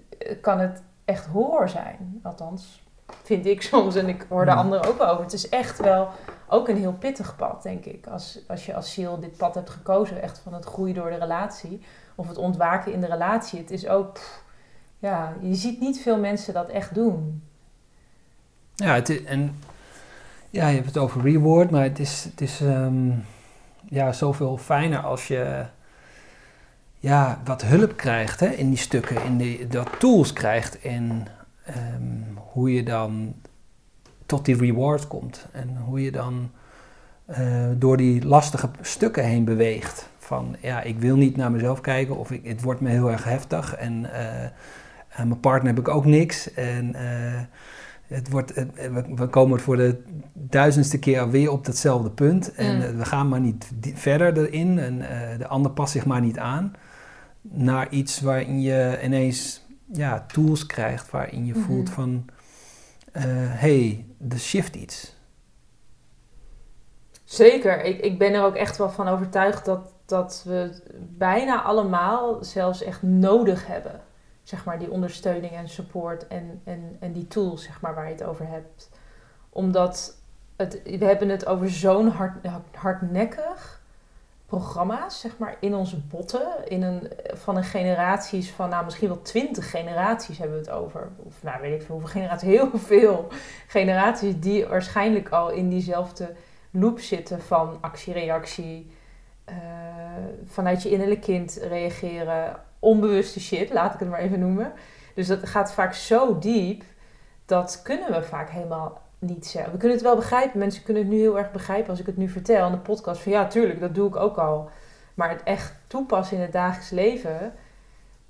kan 0.40 0.60
het 0.60 0.82
echt 1.04 1.26
horror 1.26 1.68
zijn. 1.68 2.20
Althans, 2.22 2.82
vind 3.22 3.46
ik 3.46 3.62
soms. 3.72 3.94
En 3.94 4.08
ik 4.08 4.26
hoor 4.28 4.44
de 4.44 4.50
Ja. 4.50 4.56
anderen 4.56 4.88
ook 4.88 5.02
over. 5.02 5.22
Het 5.22 5.32
is 5.32 5.48
echt 5.48 5.78
wel 5.80 6.08
ook 6.48 6.68
een 6.68 6.76
heel 6.78 6.92
pittig 6.98 7.36
pad, 7.36 7.62
denk 7.62 7.84
ik. 7.84 8.06
Als, 8.06 8.40
als 8.48 8.66
je 8.66 8.74
als 8.74 8.92
ziel 8.92 9.20
dit 9.20 9.36
pad 9.36 9.54
hebt 9.54 9.70
gekozen, 9.70 10.22
echt 10.22 10.38
van 10.38 10.54
het 10.54 10.64
groeien 10.64 10.94
door 10.94 11.10
de 11.10 11.16
relatie. 11.18 11.82
Of 12.14 12.28
het 12.28 12.38
ontwaken 12.38 12.92
in 12.92 13.00
de 13.00 13.06
relatie. 13.06 13.58
Het 13.58 13.70
is 13.70 13.88
ook, 13.88 14.20
ja, 14.98 15.34
je 15.40 15.54
ziet 15.54 15.80
niet 15.80 16.00
veel 16.00 16.18
mensen 16.18 16.54
dat 16.54 16.68
echt 16.68 16.94
doen. 16.94 17.42
Ja, 18.74 18.94
het 18.94 19.24
en 19.24 19.58
ja, 20.50 20.68
je 20.68 20.74
hebt 20.74 20.86
het 20.86 20.98
over 20.98 21.22
reward, 21.22 21.70
maar 21.70 21.82
het 21.82 21.98
is, 21.98 22.24
het 22.24 22.40
is 22.40 22.60
ehm, 22.60 23.10
ja, 23.88 24.12
zoveel 24.12 24.56
fijner 24.56 24.98
als 24.98 25.28
je 25.28 25.66
ja, 26.98 27.40
wat 27.44 27.62
hulp 27.62 27.96
krijgt 27.96 28.40
hè, 28.40 28.46
in 28.46 28.68
die 28.68 28.78
stukken, 28.78 29.24
in 29.24 29.36
die, 29.36 29.66
dat 29.66 29.88
tools 29.98 30.32
krijgt 30.32 30.84
in 30.84 31.26
ehm, 31.64 32.34
hoe 32.34 32.72
je 32.72 32.82
dan 32.82 33.34
tot 34.26 34.44
die 34.44 34.56
reward 34.56 35.06
komt. 35.06 35.46
En 35.52 35.76
hoe 35.76 36.02
je 36.02 36.12
dan 36.12 36.50
eh, 37.24 37.66
door 37.76 37.96
die 37.96 38.26
lastige 38.26 38.70
stukken 38.80 39.24
heen 39.24 39.44
beweegt. 39.44 40.08
Van 40.24 40.56
ja, 40.60 40.80
ik 40.82 40.98
wil 40.98 41.16
niet 41.16 41.36
naar 41.36 41.50
mezelf 41.50 41.80
kijken 41.80 42.16
of 42.16 42.30
ik, 42.30 42.46
het 42.46 42.62
wordt 42.62 42.80
me 42.80 42.88
heel 42.88 43.10
erg 43.10 43.24
heftig 43.24 43.74
en 43.74 44.12
eh, 44.12 44.50
aan 45.08 45.28
mijn 45.28 45.40
partner 45.40 45.74
heb 45.74 45.78
ik 45.86 45.88
ook 45.94 46.04
niks. 46.04 46.52
En 46.54 46.94
eh, 46.94 47.40
het 48.06 48.30
wordt, 48.30 48.52
we, 49.14 49.26
komen 49.30 49.60
voor 49.60 49.76
de 49.76 50.02
duizendste 50.32 50.98
keer 50.98 51.30
weer 51.30 51.50
op 51.50 51.64
datzelfde 51.64 52.10
punt. 52.10 52.54
En 52.54 52.76
Mm. 52.76 52.82
eh, 52.82 52.96
we 52.96 53.04
gaan 53.04 53.28
maar 53.28 53.40
niet 53.40 53.70
verder 53.94 54.36
erin. 54.36 54.78
En 54.78 54.98
de 55.38 55.46
ander 55.46 55.70
past 55.72 55.92
zich 55.92 56.06
maar 56.06 56.20
niet 56.20 56.38
aan. 56.38 56.72
Naar 57.40 57.88
iets 57.90 58.20
waarin 58.20 58.60
je 58.60 58.98
ineens 59.02 59.66
ja, 59.92 60.24
tools 60.32 60.66
krijgt. 60.66 61.10
Waarin 61.10 61.46
je 61.46 61.52
Mhm. 61.54 61.62
voelt 61.62 61.90
van... 61.90 62.24
eh 63.12 63.22
hey, 63.36 64.06
er 64.28 64.38
shift 64.38 64.76
iets. 64.76 65.16
Zeker. 67.24 67.84
Ik, 67.84 68.00
ik 68.00 68.18
ben 68.18 68.32
er 68.34 68.44
ook 68.44 68.54
echt 68.54 68.76
wel 68.76 68.90
van 68.90 69.08
overtuigd 69.08 69.64
dat, 69.64 69.93
dat 70.06 70.42
we 70.46 70.82
bijna 70.98 71.62
allemaal 71.62 72.44
zelfs 72.44 72.82
echt 72.82 73.02
nodig 73.02 73.66
hebben. 73.66 74.00
Zeg 74.42 74.64
maar 74.64 74.78
die 74.78 74.90
ondersteuning 74.90 75.52
en 75.52 75.68
support 75.68 76.26
en, 76.26 76.60
en, 76.64 76.96
en 77.00 77.12
die 77.12 77.28
tools 77.28 77.62
zeg 77.62 77.80
maar, 77.80 77.94
waar 77.94 78.06
je 78.06 78.12
het 78.12 78.24
over 78.24 78.48
hebt. 78.48 78.90
Omdat 79.50 80.16
het, 80.56 80.82
we 80.84 81.04
hebben 81.04 81.28
het 81.28 81.46
over 81.46 81.70
zo'n 81.70 82.08
hard, 82.08 82.46
hardnekkig 82.72 83.82
programma's 84.46 85.20
zeg 85.20 85.38
maar, 85.38 85.56
in 85.60 85.74
onze 85.74 85.96
botten. 86.00 86.68
In 86.68 86.82
een, 86.82 87.10
van 87.26 87.56
een 87.56 87.64
generaties 87.64 88.50
van 88.50 88.68
nou, 88.68 88.84
misschien 88.84 89.08
wel 89.08 89.22
twintig 89.22 89.70
generaties 89.70 90.38
hebben 90.38 90.56
we 90.56 90.62
het 90.64 90.74
over. 90.74 91.08
Of 91.16 91.42
nou 91.42 91.60
weet 91.60 91.80
ik 91.80 91.86
veel 91.86 91.94
hoeveel 91.94 92.10
generaties. 92.10 92.48
Heel 92.58 92.70
veel 92.78 93.28
generaties 93.66 94.40
die 94.40 94.66
waarschijnlijk 94.66 95.28
al 95.28 95.50
in 95.50 95.68
diezelfde 95.68 96.34
loop 96.70 97.00
zitten 97.00 97.40
van 97.40 97.78
actie-reactie. 97.80 98.90
Eh, 99.44 99.54
vanuit 100.44 100.82
je 100.82 100.90
innerlijk 100.90 101.20
kind 101.20 101.58
reageren. 101.68 102.56
Onbewuste 102.78 103.40
shit, 103.40 103.72
laat 103.72 103.94
ik 103.94 104.00
het 104.00 104.08
maar 104.08 104.18
even 104.18 104.40
noemen. 104.40 104.72
Dus 105.14 105.26
dat 105.26 105.48
gaat 105.48 105.72
vaak 105.72 105.94
zo 105.94 106.38
diep, 106.38 106.82
dat 107.46 107.80
kunnen 107.82 108.12
we 108.12 108.22
vaak 108.22 108.50
helemaal 108.50 109.02
niet 109.18 109.46
zeggen. 109.46 109.72
We 109.72 109.78
kunnen 109.78 109.96
het 109.96 110.06
wel 110.06 110.16
begrijpen. 110.16 110.58
Mensen 110.58 110.82
kunnen 110.82 111.02
het 111.02 111.12
nu 111.12 111.18
heel 111.18 111.38
erg 111.38 111.50
begrijpen 111.50 111.90
als 111.90 112.00
ik 112.00 112.06
het 112.06 112.16
nu 112.16 112.28
vertel 112.28 112.66
in 112.66 112.72
de 112.72 112.78
podcast. 112.78 113.22
Van 113.22 113.32
ja, 113.32 113.46
tuurlijk, 113.46 113.80
dat 113.80 113.94
doe 113.94 114.08
ik 114.08 114.16
ook 114.16 114.36
al. 114.36 114.70
Maar 115.14 115.30
het 115.30 115.42
echt 115.42 115.74
toepassen 115.86 116.36
in 116.36 116.42
het 116.42 116.52
dagelijks 116.52 116.90
leven. 116.90 117.52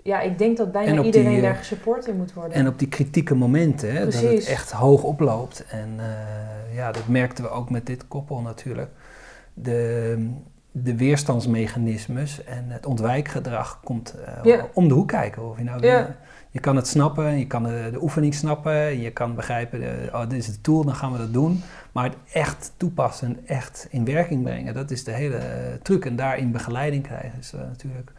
Ja, 0.03 0.20
ik 0.20 0.38
denk 0.38 0.57
dat 0.57 0.72
bijna 0.72 1.03
iedereen 1.03 1.29
die, 1.29 1.37
eh, 1.37 1.42
daar 1.42 1.55
gesupport 1.55 2.07
in 2.07 2.16
moet 2.16 2.33
worden. 2.33 2.53
En 2.53 2.68
op 2.68 2.79
die 2.79 2.88
kritieke 2.88 3.35
momenten, 3.35 3.92
hè, 3.92 4.05
dat 4.05 4.14
het 4.14 4.46
echt 4.46 4.72
hoog 4.72 5.03
oploopt. 5.03 5.64
En 5.66 5.94
eh, 5.98 6.77
ja, 6.77 6.92
dat 6.92 7.09
merkten 7.09 7.44
we 7.44 7.50
ook 7.50 7.70
met 7.70 7.87
dit 7.87 8.09
koppel 8.09 8.40
natuurlijk. 8.40 8.90
De, 9.55 10.31
de 10.76 10.96
weerstandsmechanismes 10.96 12.44
en 12.44 12.64
het 12.68 12.87
ontwijkgedrag 12.87 13.80
komt 13.84 14.14
eh, 14.44 14.62
om 14.72 14.88
de 14.88 14.94
hoek 14.94 15.08
kijken. 15.08 15.50
Of 15.50 15.58
je, 15.58 15.64
nou, 15.64 15.87
Ja. 15.87 16.16
je 16.50 16.60
kan 16.60 16.76
het 16.76 16.87
snappen, 16.87 17.38
je 17.38 17.46
kan 17.46 17.62
de, 17.62 17.88
de 17.92 18.02
oefening 18.02 18.34
snappen, 18.34 19.00
je 19.00 19.10
kan 19.10 19.34
begrijpen, 19.34 19.80
de, 19.80 20.08
oh, 20.12 20.20
dit 20.20 20.38
is 20.38 20.46
het 20.46 20.62
tool, 20.62 20.84
dan 20.84 20.94
gaan 20.94 21.12
we 21.12 21.18
dat 21.18 21.32
doen. 21.32 21.62
Maar 21.92 22.04
het 22.04 22.16
echt 22.32 22.72
toepassen 22.76 23.28
en 23.28 23.46
echt 23.46 23.87
in 23.90 24.04
werking 24.04 24.42
brengen, 24.42 24.74
dat 24.74 24.90
is 24.90 25.04
de 25.04 25.10
hele 25.12 25.37
eh, 25.37 25.74
truc. 25.82 26.04
En 26.04 26.16
daarin 26.16 26.52
begeleiding 26.52 27.02
krijgen 27.02 27.38
is 27.38 27.52
eh, 27.52 27.60
natuurlijk 27.60 28.12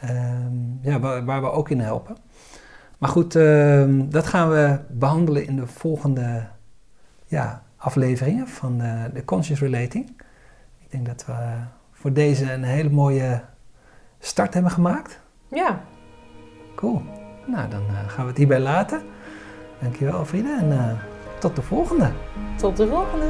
ehm, 0.00 0.54
ja, 0.80 1.00
waar, 1.00 1.24
waar 1.24 1.40
we 1.40 1.50
ook 1.50 1.70
in 1.70 1.80
helpen. 1.80 2.16
Maar 2.98 3.10
goed, 3.10 3.36
ehm, 3.36 4.08
dat 4.08 4.26
gaan 4.26 4.50
we 4.50 4.78
behandelen 4.88 5.46
in 5.46 5.56
de 5.56 5.66
volgende 5.66 6.46
ja, 7.26 7.62
afleveringen 7.76 8.48
van 8.48 8.78
de 9.14 9.22
Conscious 9.24 9.60
Relating. 9.60 10.08
Ik 10.78 10.90
denk 10.90 11.06
dat 11.06 11.24
we 11.26 11.32
voor 12.00 12.12
deze 12.12 12.52
een 12.52 12.64
hele 12.64 12.90
mooie 12.90 13.44
start 14.18 14.54
hebben 14.54 14.72
gemaakt. 14.72 15.20
Ja, 15.48 15.80
Cool. 16.74 17.02
Nou, 17.46 17.68
dan 17.68 17.82
eh, 17.88 18.08
gaan 18.08 18.22
we 18.24 18.28
het 18.28 18.38
hierbij 18.38 18.60
laten. 18.60 19.02
Dankjewel, 19.80 20.24
Friede. 20.24 20.56
En 20.60 20.72
eh, 20.72 20.90
tot 21.40 21.56
de 21.56 21.62
volgende. 21.62 22.10
tot 22.56 22.76
de 22.76 22.86
volgende. 22.86 23.26